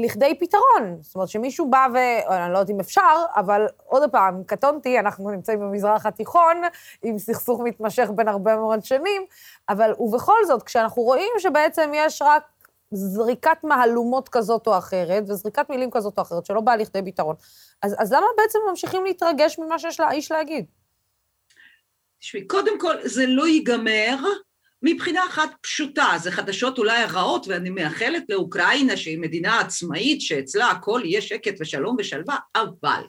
[0.03, 0.97] לכדי פתרון.
[1.01, 1.97] זאת אומרת, שמישהו בא ו...
[2.33, 6.61] אני לא יודעת אם אפשר, אבל עוד פעם, קטונתי, אנחנו נמצאים במזרח התיכון,
[7.03, 9.25] עם סכסוך מתמשך בין הרבה מאוד שנים,
[9.69, 12.43] אבל ובכל זאת, כשאנחנו רואים שבעצם יש רק
[12.91, 17.36] זריקת מהלומות כזאת או אחרת, וזריקת מילים כזאת או אחרת, שלא באה לכדי פתרון,
[17.81, 20.65] אז, אז למה בעצם ממשיכים להתרגש ממה שיש לאיש להגיד?
[22.19, 24.15] תשמעי, קודם כל, זה לא ייגמר
[24.88, 31.01] מבחינה אחת פשוטה, זה חדשות אולי רעות, ואני מאחלת לאוקראינה שהיא מדינה עצמאית, שאצלה הכל
[31.03, 33.01] יהיה שקט ושלום ושלווה, אבל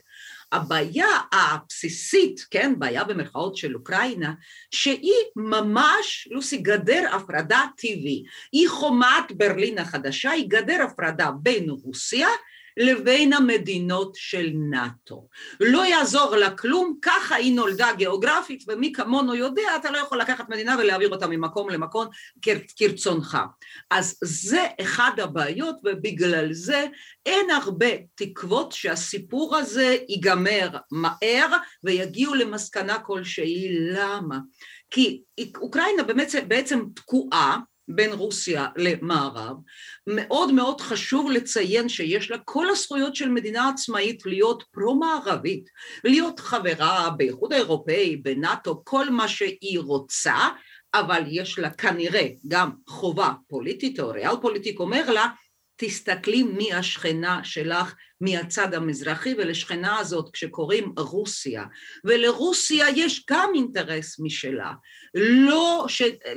[0.53, 4.33] הבעיה הבסיסית, כן, בעיה במרכאות של אוקראינה,
[4.71, 8.25] שהיא ממש, לוסי, גדר הפרדה טבעי.
[8.53, 12.29] היא חומת ברלין החדשה, היא גדר הפרדה בין רוסיה
[12.77, 15.29] לבין המדינות של נאט"ו.
[15.61, 20.49] לא יעזור לה כלום, ככה היא נולדה גיאוגרפית, ומי כמונו יודע, אתה לא יכול לקחת
[20.49, 22.07] מדינה ולהעביר אותה ממקום למקום
[22.77, 23.39] כרצונך.
[23.91, 26.87] אז זה אחד הבעיות, ובגלל זה
[27.27, 33.69] אין הרבה תקוות שהסיפור הזה ייגמר מהר ויגיעו למסקנה כלשהי.
[33.71, 34.39] למה?
[34.91, 35.23] כי
[35.57, 37.59] אוקראינה בעצם, בעצם תקועה
[37.89, 39.57] בין רוסיה למערב.
[40.07, 45.69] מאוד מאוד חשוב לציין שיש לה כל הזכויות של מדינה עצמאית להיות פרו-מערבית,
[46.05, 50.49] להיות חברה באיחוד האירופאי, בנאט"ו, כל מה שהיא רוצה,
[50.95, 55.27] אבל יש לה כנראה גם חובה פוליטית, או ריאל פוליטיק אומר לה,
[55.77, 61.65] תסתכלי מי השכנה שלך מהצד המזרחי ולשכנה הזאת כשקוראים רוסיה.
[62.05, 64.73] ולרוסיה יש גם אינטרס משלה.
[65.15, 65.87] לא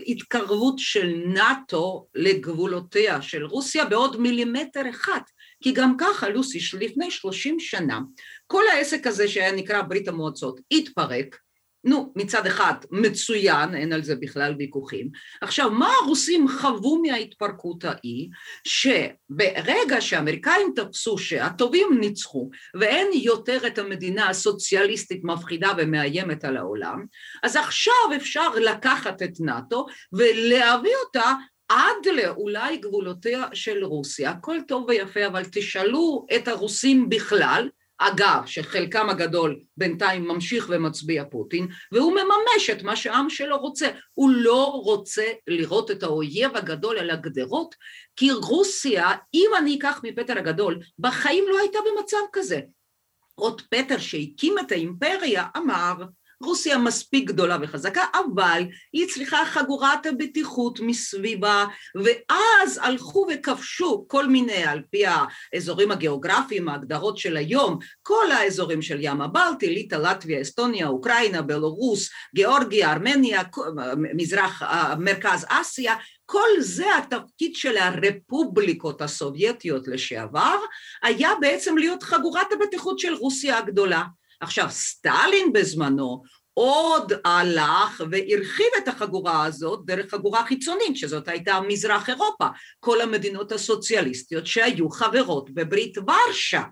[0.07, 5.21] התקרבות של נאט"ו לגבולותיה של רוסיה בעוד מילימטר אחד
[5.63, 7.99] כי גם ככה לוסי לפני שלושים שנה
[8.47, 11.37] כל העסק הזה שהיה נקרא ברית המועצות התפרק
[11.84, 15.09] נו, מצד אחד מצוין, אין על זה בכלל ויכוחים.
[15.41, 18.30] עכשיו, מה הרוסים חוו מההתפרקות ההיא?
[18.67, 22.49] שברגע שהאמריקאים תפסו שהטובים ניצחו
[22.80, 27.05] ואין יותר את המדינה הסוציאליסטית מפחידה ומאיימת על העולם,
[27.43, 31.34] אז עכשיו אפשר לקחת את נאט"ו ולהביא אותה
[31.69, 34.30] עד לאולי גבולותיה של רוסיה.
[34.30, 37.69] הכל טוב ויפה, אבל תשאלו את הרוסים בכלל,
[38.00, 43.89] אגב, שחלקם הגדול בינתיים ממשיך ומצביע פוטין, והוא מממש את מה שהעם שלו רוצה.
[44.14, 47.76] הוא לא רוצה לראות את האויב הגדול על הגדרות,
[48.16, 52.60] כי רוסיה, אם אני אקח מפטר הגדול, בחיים לא הייתה במצב כזה.
[53.36, 55.93] עוד פטר שהקים את האימפריה אמר,
[56.43, 58.63] רוסיה מספיק גדולה וחזקה, אבל
[58.93, 61.65] היא צריכה חגורת הבטיחות מסביבה,
[61.95, 65.03] ואז הלכו וכבשו כל מיני, על פי
[65.53, 72.09] האזורים הגיאוגרפיים, ההגדרות של היום, כל האזורים של ים הבלטי, ליטא, לטביה, אסטוניה, אוקראינה, בלרוס,
[72.35, 73.41] גיאורגיה, ארמניה,
[74.15, 74.61] מזרח,
[74.99, 80.55] מרכז אסיה, כל זה התפקיד של הרפובליקות הסובייטיות לשעבר,
[81.03, 84.03] היה בעצם להיות חגורת הבטיחות של רוסיה הגדולה.
[84.41, 86.23] עכשיו, סטלין בזמנו
[86.53, 92.47] עוד הלך והרחיב את החגורה הזאת דרך חגורה חיצונית, שזאת הייתה מזרח אירופה,
[92.79, 96.63] כל המדינות הסוציאליסטיות שהיו חברות בברית ורשה,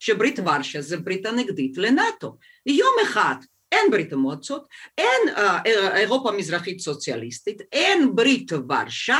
[0.00, 2.36] שברית ורשה זה ברית הנגדית לנאט"ו.
[2.66, 3.34] יום אחד
[3.72, 4.66] אין ברית המועצות,
[4.98, 5.58] אין אה,
[5.96, 9.18] אירופה מזרחית סוציאליסטית, אין ברית ורשה,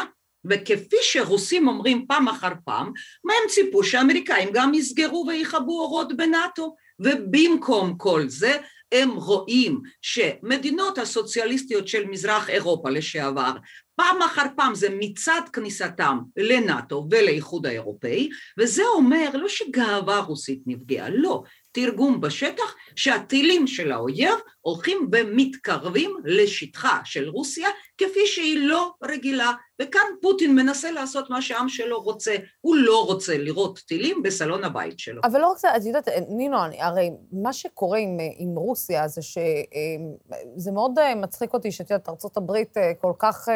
[0.51, 2.93] וכפי שרוסים אומרים פעם אחר פעם,
[3.25, 8.57] מה הם ציפו שהאמריקאים גם יסגרו ויכבו אורות בנאט"ו, ובמקום כל זה
[8.93, 13.53] הם רואים שמדינות הסוציאליסטיות של מזרח אירופה לשעבר
[13.97, 18.29] פעם אחר פעם זה מצד כניסתם לנאט"ו ולאיחוד האירופאי
[18.59, 21.43] וזה אומר לא שגאווה רוסית נפגעה, לא,
[21.77, 27.69] תרגום בשטח שהטילים של האויב הולכים ומתקרבים לשטחה של רוסיה
[27.99, 29.53] כפי שהיא לא רגילה
[29.83, 34.99] וכאן פוטין מנסה לעשות מה שהעם שלו רוצה, הוא לא רוצה לראות טילים בסלון הבית
[34.99, 35.21] שלו.
[35.25, 40.73] אבל לא רק זה, את יודעת, נינו, הרי מה שקורה עם, עם רוסיה זה שזה
[40.73, 43.55] מאוד אה, מצחיק אותי שאת יודעת, ארה"ב אה, כל כך אה,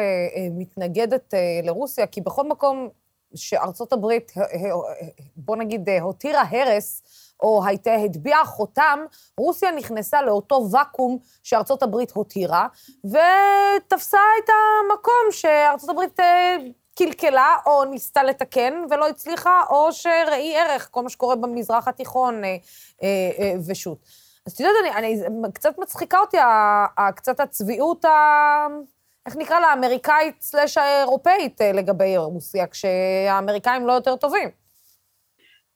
[0.51, 2.89] מתנגדת לרוסיה, כי בכל מקום
[3.35, 4.07] שארה"ב,
[5.35, 7.03] בוא נגיד, הותירה הרס,
[7.41, 8.99] או הייתה, הטביעה חותם,
[9.37, 12.67] רוסיה נכנסה לאותו ואקום שארצות הברית הותירה,
[13.05, 16.57] ותפסה את המקום שארצות הברית אה,
[16.97, 22.57] קלקלה, או ניסתה לתקן ולא הצליחה, או שראי ערך, כל מה שקורה במזרח התיכון אה,
[23.03, 24.05] אה, ושות'.
[24.45, 26.37] אז את יודעת, אני, אני, קצת מצחיקה אותי,
[27.15, 28.67] קצת הצביעות ה...
[29.25, 34.60] איך נקרא לה, האמריקאית סלאש האירופאית לגבי רוסיה, כשהאמריקאים לא יותר טובים.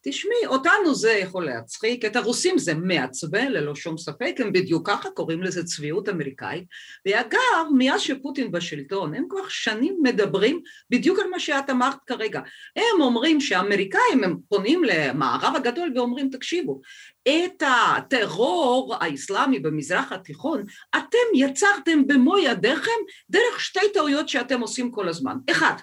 [0.07, 5.09] תשמעי, אותנו זה יכול להצחיק, את הרוסים זה מעצבן ללא שום ספק, הם בדיוק ככה
[5.09, 6.63] קוראים לזה צביעות אמריקאית,
[7.05, 12.39] ואגב, מאז שפוטין בשלטון, הם כבר שנים מדברים בדיוק על מה שאת אמרת כרגע,
[12.75, 16.81] הם אומרים שהאמריקאים, הם פונים למערב הגדול ואומרים, תקשיבו,
[17.27, 20.63] את הטרור האסלאמי במזרח התיכון,
[20.97, 22.91] אתם יצרתם במו ידיכם
[23.29, 25.35] דרך שתי טעויות שאתם עושים כל הזמן.
[25.51, 25.73] אחד,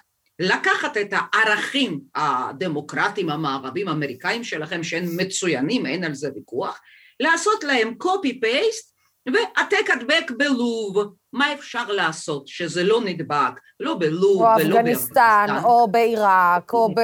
[0.43, 6.81] לקחת את הערכים הדמוקרטיים המערבים האמריקאים שלכם שהם מצוינים, אין על זה ויכוח,
[7.19, 8.93] לעשות להם copy paste
[9.33, 14.69] והעתק הדבק בלוב, מה אפשר לעשות שזה לא נדבק, לא בלוב ולא באפגניסטן.
[14.69, 16.99] או אפגניסטן, או בעיראק, או ב...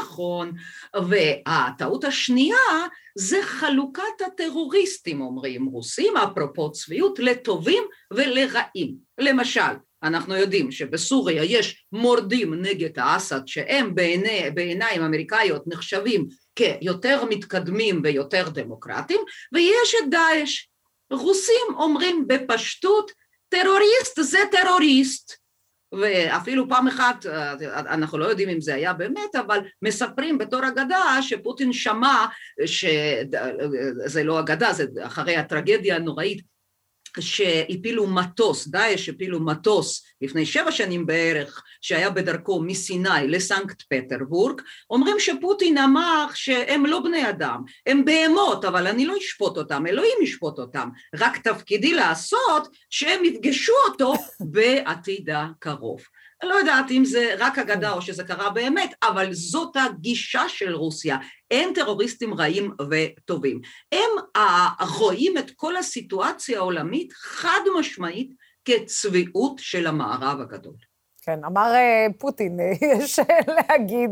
[0.00, 0.52] נכון,
[0.94, 2.56] והטעות השנייה
[3.18, 8.94] זה חלוקת הטרוריסטים, אומרים רוסים, אפרופו צביעות, לטובים ולרעים.
[9.18, 9.60] למשל,
[10.04, 16.26] אנחנו יודעים שבסוריה יש מורדים נגד אסד שהם בעיני, בעיניים אמריקאיות נחשבים
[16.56, 19.20] כיותר מתקדמים ויותר דמוקרטיים
[19.52, 20.66] ויש את דאעש.
[21.10, 23.10] רוסים אומרים בפשטות
[23.48, 25.32] טרוריסט זה טרוריסט
[26.00, 27.26] ואפילו פעם אחת,
[27.76, 32.26] אנחנו לא יודעים אם זה היה באמת, אבל מספרים בתור אגדה שפוטין שמע,
[32.66, 36.53] שזה לא אגדה, זה אחרי הטרגדיה הנוראית
[37.20, 44.60] שהפילו מטוס, דאעש הפילו מטוס לפני שבע שנים בערך שהיה בדרכו מסיני לסנקט פטרבורג,
[44.90, 50.18] אומרים שפוטין אמר שהם לא בני אדם, הם בהמות אבל אני לא אשפוט אותם, אלוהים
[50.22, 56.00] ישפוט אותם, רק תפקידי לעשות שהם יפגשו אותו בעתיד הקרוב.
[56.44, 61.16] לא יודעת אם זה רק אגדה או שזה קרה באמת, אבל זאת הגישה של רוסיה.
[61.50, 63.60] אין טרוריסטים רעים וטובים.
[63.92, 64.42] הם
[64.98, 68.30] רואים את כל הסיטואציה העולמית חד משמעית
[68.64, 70.74] כצביעות של המערב הגדול.
[71.22, 72.58] כן, אמר uh, פוטין,
[73.02, 73.18] יש
[73.48, 74.10] להגיד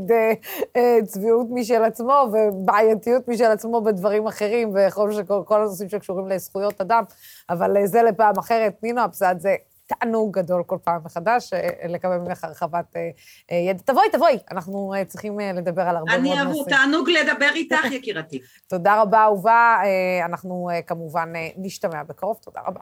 [1.05, 7.05] צביעות משל עצמו ובעייתיות משל עצמו בדברים אחרים, וכל הנושאים שקשורים לזכויות אדם,
[7.51, 8.73] אבל זה לפעם אחרת.
[8.83, 9.55] נינו אבסד, זה
[10.01, 13.11] תענוג גדול כל פעם מחדש, אה, לקבל ממך הרחבת אה,
[13.51, 13.83] אה, ידע.
[13.85, 16.41] תבואי, תבואי, אנחנו צריכים לדבר על הרבה מאוד נושאים.
[16.41, 18.41] אני אבוא, תענוג לדבר איתך, יקירתי.
[18.67, 19.79] תודה רבה, אהובה.
[20.25, 22.39] אנחנו כמובן נשתמע בקרוב.
[22.43, 22.81] תודה רבה.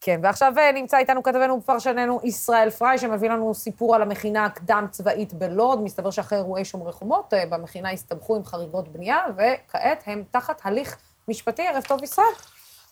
[0.00, 5.82] כן, ועכשיו נמצא איתנו כתבנו ופרשננו ישראל פריי, שמביא לנו סיפור על המכינה הקדם-צבאית בלוד.
[5.82, 10.96] מסתבר שאחרי אירועי שומרי חומות, במכינה הסתבכו עם חריגות בנייה, וכעת הם תחת הליך
[11.28, 11.62] משפטי.
[11.62, 12.26] ערב טוב, ישראל.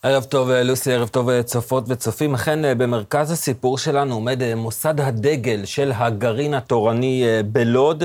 [0.03, 2.35] ערב טוב, לוסי, ערב טוב, צופות וצופים.
[2.35, 8.05] אכן, אה, במרכז הסיפור שלנו עומד אה, מוסד הדגל של הגרעין התורני אה, בלוד.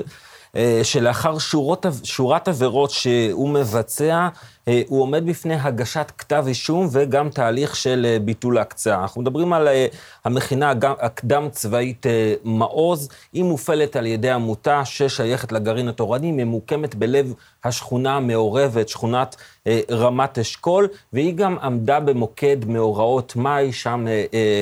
[0.56, 4.28] אה, שלאחר שורות, שורת עבירות שהוא מבצע,
[4.68, 9.02] אה, הוא עומד בפני הגשת כתב אישום וגם תהליך של אה, ביטול ההקצאה.
[9.02, 9.68] אנחנו מדברים על
[10.26, 12.06] המכינה הקדם-צבאית
[12.44, 17.34] מעוז, היא מופעלת על ידי עמותה ששייכת לגרעין התורני, ממוקמת בלב
[17.64, 19.36] השכונה המעורבת, שכונת
[19.92, 24.06] רמת אשכול, והיא גם עמדה במוקד מאורעות מאי, שם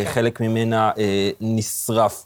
[0.06, 0.92] חלק ממנה
[1.42, 2.26] נשרף.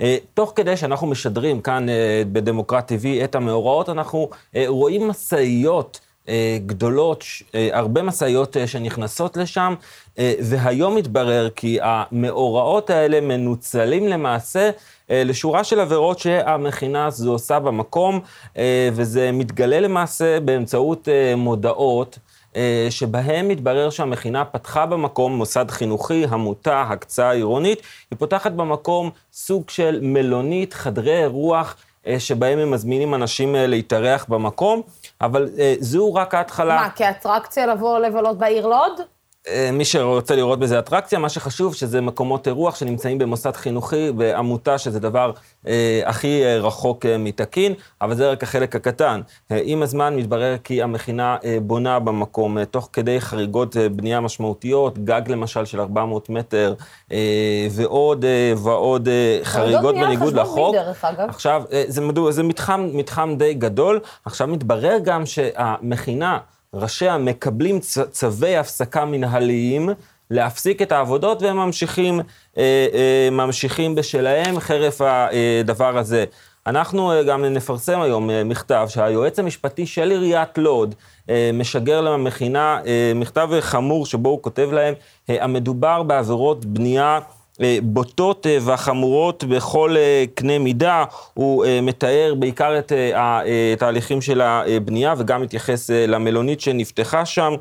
[0.00, 6.00] אה, תוך כדי שאנחנו משדרים כאן אה, בדמוקרט TV את המאורעות, אנחנו אה, רואים משאיות
[6.66, 7.24] גדולות,
[7.72, 9.74] הרבה משאיות שנכנסות לשם,
[10.18, 14.70] והיום מתברר כי המאורעות האלה מנוצלים למעשה
[15.08, 18.20] לשורה של עבירות שהמכינה הזו עושה במקום,
[18.92, 22.18] וזה מתגלה למעשה באמצעות מודעות.
[22.56, 29.70] אה, שבהם מתברר שהמכינה פתחה במקום מוסד חינוכי, עמותה, הקצאה עירונית, היא פותחת במקום סוג
[29.70, 31.76] של מלונית, חדרי אירוח.
[32.06, 34.82] אה, שבהם הם מזמינים אנשים אה, להתארח במקום,
[35.20, 35.48] אבל
[35.80, 36.76] זו רק ההתחלה.
[36.76, 39.00] מה, כאטרקציה לבוא לבלות בעיר לוד?
[39.48, 44.78] אה, מי שרוצה לראות בזה אטרקציה, מה שחשוב שזה מקומות אירוח שנמצאים במוסד חינוכי, בעמותה,
[44.78, 45.32] שזה דבר
[45.66, 49.20] אה, הכי אה, רחוק אה, מתקין, אבל זה רק החלק הקטן.
[49.50, 54.20] אה, עם הזמן מתברר כי המכינה אה, בונה במקום, אה, תוך כדי חריגות אה, בנייה
[54.20, 56.74] משמעותיות, גג למשל של 400 מטר,
[57.12, 57.18] אה,
[57.70, 60.74] ועוד אה, ועוד אה, חריגות בניגוד לחוק.
[60.74, 61.28] דרך אגב.
[61.28, 64.00] עכשיו, אה, זה, מדוע, זה מתחם, מתחם די גדול.
[64.24, 66.38] עכשיו מתברר גם שהמכינה...
[66.74, 67.78] ראשיה מקבלים
[68.10, 69.88] צווי הפסקה מנהליים
[70.30, 72.20] להפסיק את העבודות, והם ממשיכים,
[72.58, 76.24] אה, אה, ממשיכים בשלהם חרף הדבר הזה.
[76.66, 80.94] אנחנו אה, גם נפרסם היום מכתב שהיועץ המשפטי של עיריית לוד
[81.54, 82.80] משגר למכינה
[83.14, 84.94] מכתב חמור שבו הוא כותב להם,
[85.28, 87.18] המדובר בעבירות בנייה
[87.62, 91.04] אה, בוטות אה, והחמורות בכל אה, קנה מידה.
[91.34, 97.54] הוא מתאר בעיקר את התהליכים של הבנייה וגם מתייחס למלונית שנפתחה שם.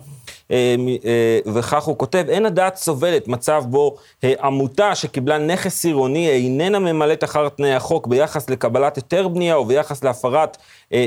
[1.53, 7.49] וכך הוא כותב, אין הדעת סובלת מצב בו עמותה שקיבלה נכס עירוני איננה ממלאת אחר
[7.49, 10.57] תנאי החוק ביחס לקבלת היתר בנייה או ביחס להפרת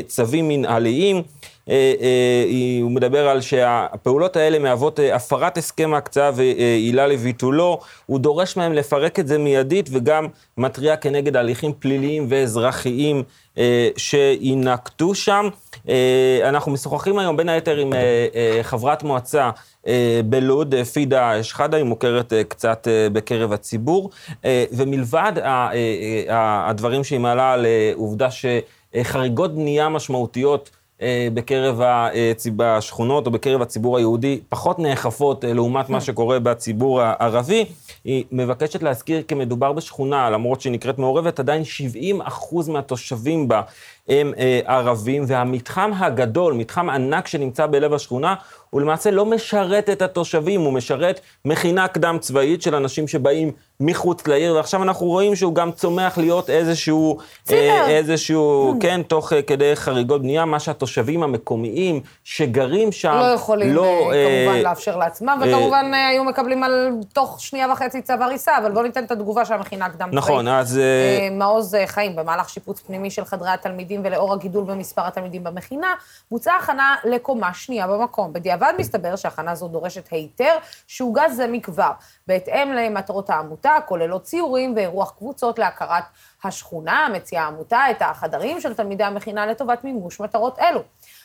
[0.06, 1.22] צווים מנהליים.
[1.68, 7.80] אה, אה, הוא מדבר על שהפעולות האלה מהוות אה, הפרת הסכם ההקצאה ועילה לביטולו.
[8.06, 10.26] הוא דורש מהם לפרק את זה מיידית וגם
[10.58, 13.22] מתריע כנגד הליכים פליליים ואזרחיים
[13.96, 15.48] שיינקטו שם.
[16.44, 17.92] אנחנו משוחחים היום בין היתר עם
[18.62, 19.50] חברת מועצה
[20.24, 24.10] בלוד, פידה שחאדה, היא מוכרת קצת בקרב הציבור,
[24.72, 25.32] ומלבד
[26.28, 28.28] הדברים שהיא מעלה על עובדה
[28.94, 30.70] שחריגות בנייה משמעותיות
[31.02, 31.80] אה, בקרב
[32.60, 37.64] השכונות או בקרב הציבור היהודי פחות נאכפות אה, לעומת מה שקורה בציבור הערבי.
[38.04, 43.62] היא מבקשת להזכיר כי מדובר בשכונה, למרות שהיא נקראת מעורבת, עדיין 70 אחוז מהתושבים בה
[44.08, 48.34] הם אה, ערבים, והמתחם הגדול, מתחם ענק שנמצא בלב השכונה,
[48.70, 54.26] הוא למעשה לא משרת את התושבים, הוא משרת מכינה קדם צבאית של אנשים שבאים מחוץ
[54.26, 57.18] לעיר, ועכשיו אנחנו רואים שהוא גם צומח להיות איזשהו,
[57.52, 58.82] אה, איזשהו, mm.
[58.82, 64.44] כן, תוך אה, כדי חריגות בנייה, מה שהתושבים המקומיים שגרים שם, לא יכולים לא, אה,
[64.46, 68.72] כמובן לאפשר לעצמם, אה, וכמובן אה, היו מקבלים על תוך שנייה וחצי צו הריסה, אבל
[68.72, 70.14] בואו ניתן את התגובה של המכינה הקדם צבאית.
[70.14, 70.78] נכון, אז...
[70.78, 75.94] אה, מעוז חיים, במהלך שיפוץ פנימי של חדרי התלמידים ולאור הגידול במספר התלמידים במכינה,
[76.30, 78.32] בוצעה הכנה לקומה שנייה במקום.
[78.32, 81.90] בדיעבד מסתבר שהכנה זו דורשת היתר שהוגש זה מכבר,
[82.26, 86.04] בהתאם למטרות העמותה, כוללות ציורים ואירוח קבוצות להכרת
[86.44, 90.82] השכונה, מציעה העמותה את החדרים של תלמידי המכינה לטובת מימוש מטרות אלו.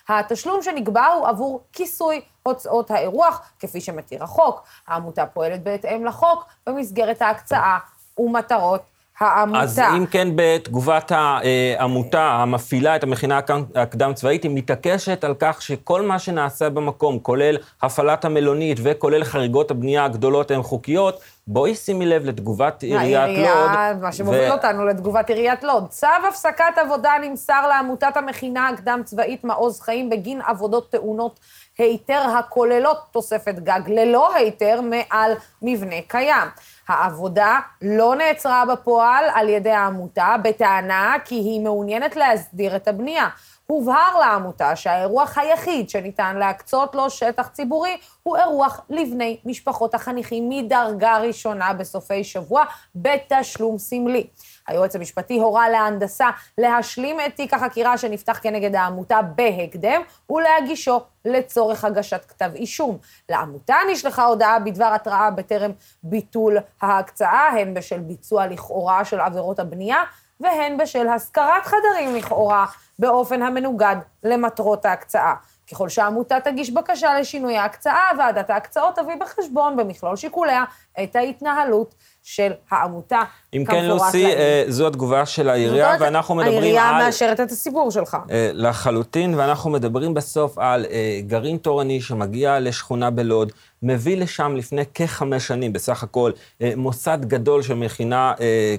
[0.10, 4.64] התשלום שנקבע הוא עבור כיסוי הוצאות האירוח, כפי שמתיר החוק.
[4.88, 7.78] העמותה פועלת בהתאם לחוק במסגרת ההקצאה
[8.18, 8.82] ומטרות
[9.22, 9.62] העמותה.
[9.62, 13.40] אז אם כן, בתגובת העמותה המפעילה את המכינה
[13.76, 20.06] הקדם-צבאית, היא מתעקשת על כך שכל מה שנעשה במקום, כולל הפעלת המלונית וכולל חריגות הבנייה
[20.06, 21.20] הגדולות, הן חוקיות.
[21.48, 24.02] בואי שימי לב לתגובת עיריית לוד.
[24.02, 24.52] מה שמוביל ו...
[24.52, 25.88] אותנו לתגובת עיריית לוד.
[25.90, 31.40] צו הפסקת עבודה נמסר לעמותת המכינה הקדם-צבאית מעוז חיים בגין עבודות טעונות
[31.78, 36.48] היתר הכוללות תוספת גג ללא היתר מעל מבנה קיים.
[36.88, 43.28] העבודה לא נעצרה בפועל על ידי העמותה בטענה כי היא מעוניינת להסדיר את הבנייה.
[43.72, 51.18] הובהר לעמותה שהאירוח היחיד שניתן להקצות לו שטח ציבורי הוא אירוח לבני משפחות החניכים מדרגה
[51.18, 52.64] ראשונה בסופי שבוע
[52.96, 54.28] בתשלום סמלי.
[54.68, 62.26] היועץ המשפטי הורה להנדסה להשלים את תיק החקירה שנפתח כנגד העמותה בהקדם ולהגישו לצורך הגשת
[62.28, 62.98] כתב אישום.
[63.30, 65.72] לעמותה נשלחה הודעה בדבר התראה בטרם
[66.04, 70.04] ביטול ההקצאה, הן בשל ביצוע לכאורה של עבירות הבנייה
[70.42, 72.66] והן בשל השכרת חדרים לכאורה
[73.02, 75.34] באופן המנוגד למטרות ההקצאה.
[75.72, 80.64] ככל שהעמותה תגיש בקשה לשינוי ההקצאה, ועדת ההקצאות תביא בחשבון במכלול שיקוליה
[81.04, 83.22] את ההתנהלות של העמותה.
[83.54, 86.64] אם כן, לוסי, אה, זו התגובה של העירייה, ואנחנו מדברים על...
[86.64, 88.18] העירייה מאשרת את הסיפור שלך.
[88.32, 93.52] אה, לחלוטין, ואנחנו מדברים בסוף על אה, גרעין תורני שמגיע לשכונה בלוד,
[93.84, 96.32] מביא לשם לפני כחמש שנים בסך הכל
[96.76, 98.34] מוסד גדול של מכינה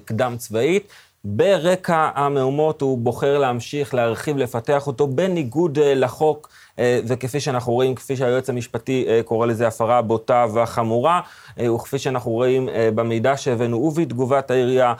[0.04, 0.92] קדם צבאית.
[1.24, 6.48] ברקע המהומות הוא בוחר להמשיך, להרחיב, לפתח אותו, בניגוד לחוק.
[6.78, 11.20] אה, וכפי שאנחנו רואים, כפי שהיועץ המשפטי אה, קורא לזה הפרה בוטה וחמורה,
[11.60, 14.94] אה, וכפי שאנחנו רואים במידע שהבאנו ובתגובת העירייה,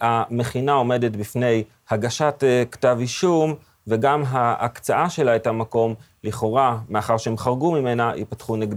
[0.00, 3.54] המכינה עומדת בפני הגשת כתב אישום,
[3.86, 5.94] וגם ההקצאה שלה את המקום,
[6.24, 8.76] לכאורה, מאחר שהם חרגו ממנה, יפתחו, נגד,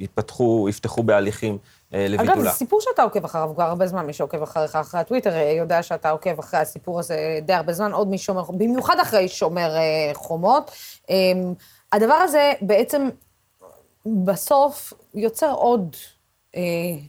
[0.00, 1.58] יפתחו, יפתחו בהליכים
[1.92, 2.32] לביטולה.
[2.32, 5.82] אגב, זה סיפור שאתה עוקב אחריו כבר הרבה זמן, מי שעוקב אחריך אחרי הטוויטר יודע
[5.82, 9.70] שאתה עוקב אחרי הסיפור הזה די הרבה זמן, עוד משומר, במיוחד אחרי שומר
[10.14, 10.70] חומות.
[11.10, 11.54] אמ,
[11.92, 13.08] הדבר הזה בעצם
[14.24, 15.96] בסוף יוצר עוד
[16.56, 16.60] אה,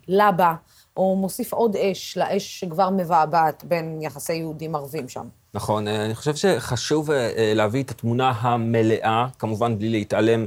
[0.08, 0.54] לבה,
[0.98, 5.28] או מוסיף עוד אש לאש שכבר מבעבעת בין יחסי יהודים ערבים שם.
[5.54, 10.46] נכון, אה, אני חושב שחשוב אה, להביא את התמונה המלאה, כמובן בלי להתעלם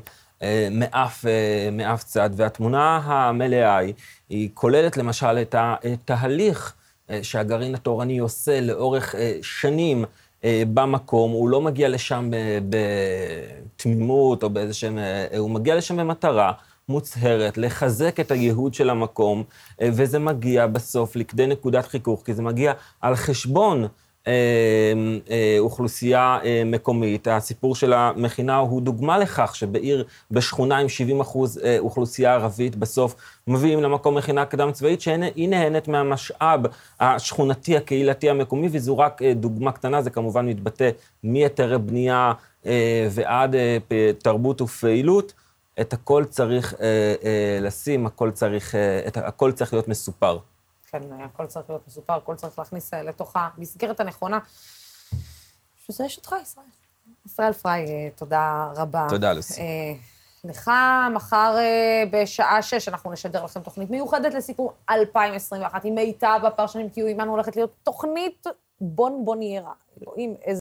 [0.71, 1.25] מאף,
[1.73, 3.95] מאף צד, והתמונה המלאה היא,
[4.31, 6.75] היא כוללת למשל את התהליך
[7.23, 10.05] שהגרעין התורני עושה לאורך שנים.
[10.45, 12.31] אה, במקום, הוא לא מגיע לשם
[12.69, 14.99] בתמימות או באיזה שהם...
[14.99, 16.53] אה, הוא מגיע לשם במטרה
[16.89, 19.45] מוצהרת, לחזק את הייהוד של המקום,
[19.81, 24.10] אה, וזה מגיע בסוף לכדי נקודת חיכוך, כי זה מגיע על חשבון אה, אה,
[25.59, 27.29] אוכלוסייה אה, מקומית.
[27.29, 33.15] הסיפור של המכינה הוא דוגמה לכך שבעיר, בשכונה עם 70 אחוז אוכלוסייה ערבית, בסוף
[33.47, 36.61] מביאים למקום מכינה קדם צבאית, שהיא נהנית מהמשאב
[37.01, 40.91] השכונתי, הקהילתי, המקומי, וזו רק דוגמה קטנה, זה כמובן מתבטא
[41.25, 42.33] מהיתרי בנייה
[43.11, 43.57] ועד
[44.19, 45.33] תרבות ופעילות.
[45.81, 46.75] את הכל צריך
[47.61, 48.75] לשים, הכל צריך,
[49.15, 50.39] הכל צריך להיות מסופר.
[50.91, 54.39] כן, הכל צריך להיות מסופר, הכל צריך להכניס אה, לתוך המסגרת הנכונה.
[55.77, 56.67] שזה יש אותך, ישראל.
[57.27, 59.07] ישראל פריי, אה, תודה רבה.
[59.09, 59.61] תודה, לוסי.
[59.61, 59.67] אה,
[60.45, 60.71] לך,
[61.15, 61.57] מחר
[62.11, 67.31] בשעה שש אנחנו נשדר לכם תוכנית מיוחדת לסיכום 2021 עם מיטב הפרשנים, כי הוא עימנו
[67.31, 68.47] הולכת להיות תוכנית
[68.81, 69.73] בון בוניירה.
[70.03, 70.61] אלוהים, איזה...